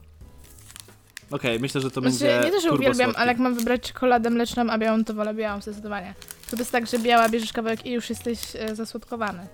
[1.32, 3.22] Okej, myślę, że to Znaczy, będzie nie to, że uwielbiam, słodki.
[3.22, 6.14] ale jak mam wybrać czekoladę mleczną, a białą, to wolę białą zdecydowanie.
[6.52, 9.48] To jest tak, że biała bierzesz kawałek i już jesteś e, zasłodkowany.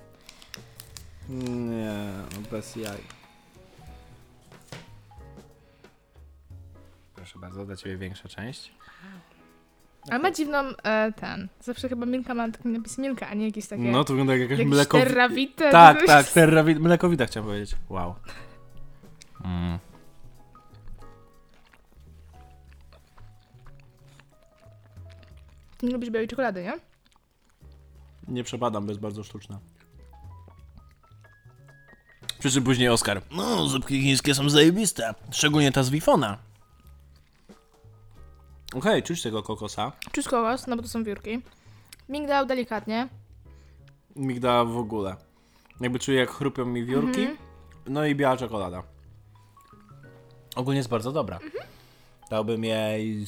[1.32, 2.98] Nie, no bez jaj.
[7.14, 8.72] Proszę bardzo, dla Ciebie większa część.
[10.10, 11.48] Ale ma dziwną e, ten.
[11.60, 13.82] Zawsze chyba Milka ma taki napis Milka, a nie jakieś takie.
[13.82, 14.98] No to wygląda jak jakaś jakieś mleko...
[14.98, 16.06] terrawite, Tak, coś.
[16.06, 16.74] tak, terrawi...
[16.74, 17.76] mlekowita chciałem powiedzieć.
[17.88, 18.14] Wow.
[19.44, 19.78] Mm.
[25.78, 26.72] Ty nie lubisz białej czekolady, nie?
[28.28, 29.60] Nie przepadam, bo jest bardzo sztuczna.
[32.42, 33.22] Przy czym później Oskar.
[33.30, 35.14] No, zupki chińskie są zajebiste.
[35.30, 36.38] Szczególnie ta z Wifona.
[38.74, 39.92] Okej, czuć tego kokosa.
[40.12, 41.42] Czuć kokos, no bo to są wiórki.
[42.08, 43.08] Migdał delikatnie.
[44.16, 45.16] Migdała w ogóle.
[45.80, 47.20] Jakby czuję, jak chrupią mi wiórki.
[47.20, 47.38] Mhm.
[47.86, 48.82] No i biała czekolada.
[50.56, 51.36] Ogólnie jest bardzo dobra.
[51.36, 51.64] Mhm.
[52.30, 53.24] Dałbym jej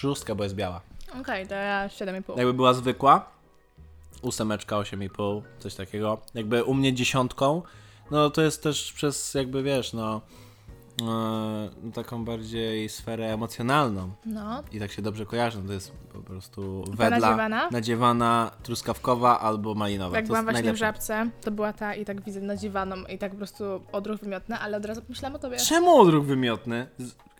[0.00, 0.80] szóstkę, bo jest biała.
[1.20, 2.38] Okej, to ja 7,5.
[2.38, 3.35] Jakby była zwykła,
[4.22, 6.18] ósemeczka, 8,5, coś takiego.
[6.34, 7.62] Jakby u mnie dziesiątką,
[8.10, 10.20] no to jest też przez jakby wiesz, no
[11.02, 14.62] e, taką bardziej sferę emocjonalną No.
[14.72, 17.68] i tak się dobrze kojarzy, no to jest po prostu wedla, nadziewana?
[17.72, 20.16] nadziewana, truskawkowa albo malinowa.
[20.16, 20.86] Jak to byłam właśnie w najlepsze.
[20.86, 24.76] żabce, to była ta i tak widzę nadziwaną i tak po prostu odruch wymiotny, ale
[24.76, 25.56] od razu pomyślałam o tobie.
[25.56, 26.86] Czemu odruch wymiotny?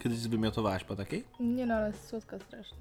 [0.03, 1.25] Kiedyś zwymiotowałaś po takiej?
[1.41, 2.79] Nie no, ale jest słodka strasznie.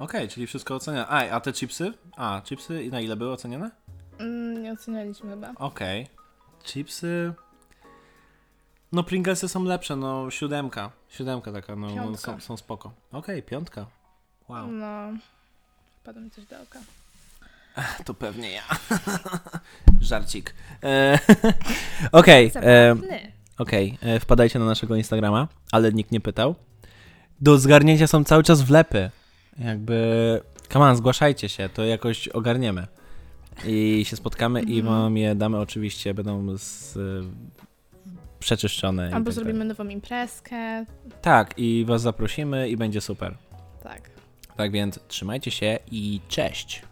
[0.00, 1.08] Okej, czyli wszystko ocenia.
[1.08, 1.92] A, a te chipsy?
[2.16, 3.70] A, chipsy i na ile były ocenione?
[4.18, 5.52] Mm, nie ocenialiśmy chyba.
[5.56, 6.06] Okej.
[6.64, 7.32] Chipsy.
[8.92, 10.90] No Pringlesy są lepsze, no siódemka.
[11.08, 12.32] Siódemka taka, no Piątka.
[12.32, 12.92] są, są spoko.
[13.12, 13.86] Okej, piątka.
[14.48, 14.66] Wow.
[14.72, 14.86] No.
[16.00, 16.78] Wpadło mi coś do oka.
[18.04, 18.62] To pewnie ja.
[20.00, 20.54] Żarcik.
[20.82, 21.18] E,
[22.12, 23.32] Okej, e, Zabawny.
[23.58, 23.98] okej.
[24.02, 26.54] e, wpadajcie na naszego Instagrama, ale nikt nie pytał.
[27.40, 29.10] Do zgarnięcia są cały czas wlepy.
[29.58, 30.40] Jakby,
[30.72, 32.86] come on, zgłaszajcie się, to jakoś ogarniemy.
[33.66, 34.84] I się spotkamy i Mhm.
[35.02, 36.98] wam je damy oczywiście, będą z,
[38.38, 39.10] przeczyszczone.
[39.14, 39.68] Albo tak zrobimy dalej.
[39.68, 40.84] nową imprezkę.
[41.22, 43.34] Tak, i was zaprosimy i będzie super.
[43.82, 44.10] Tak.
[44.56, 46.82] Tak więc trzymajcie się i cześć.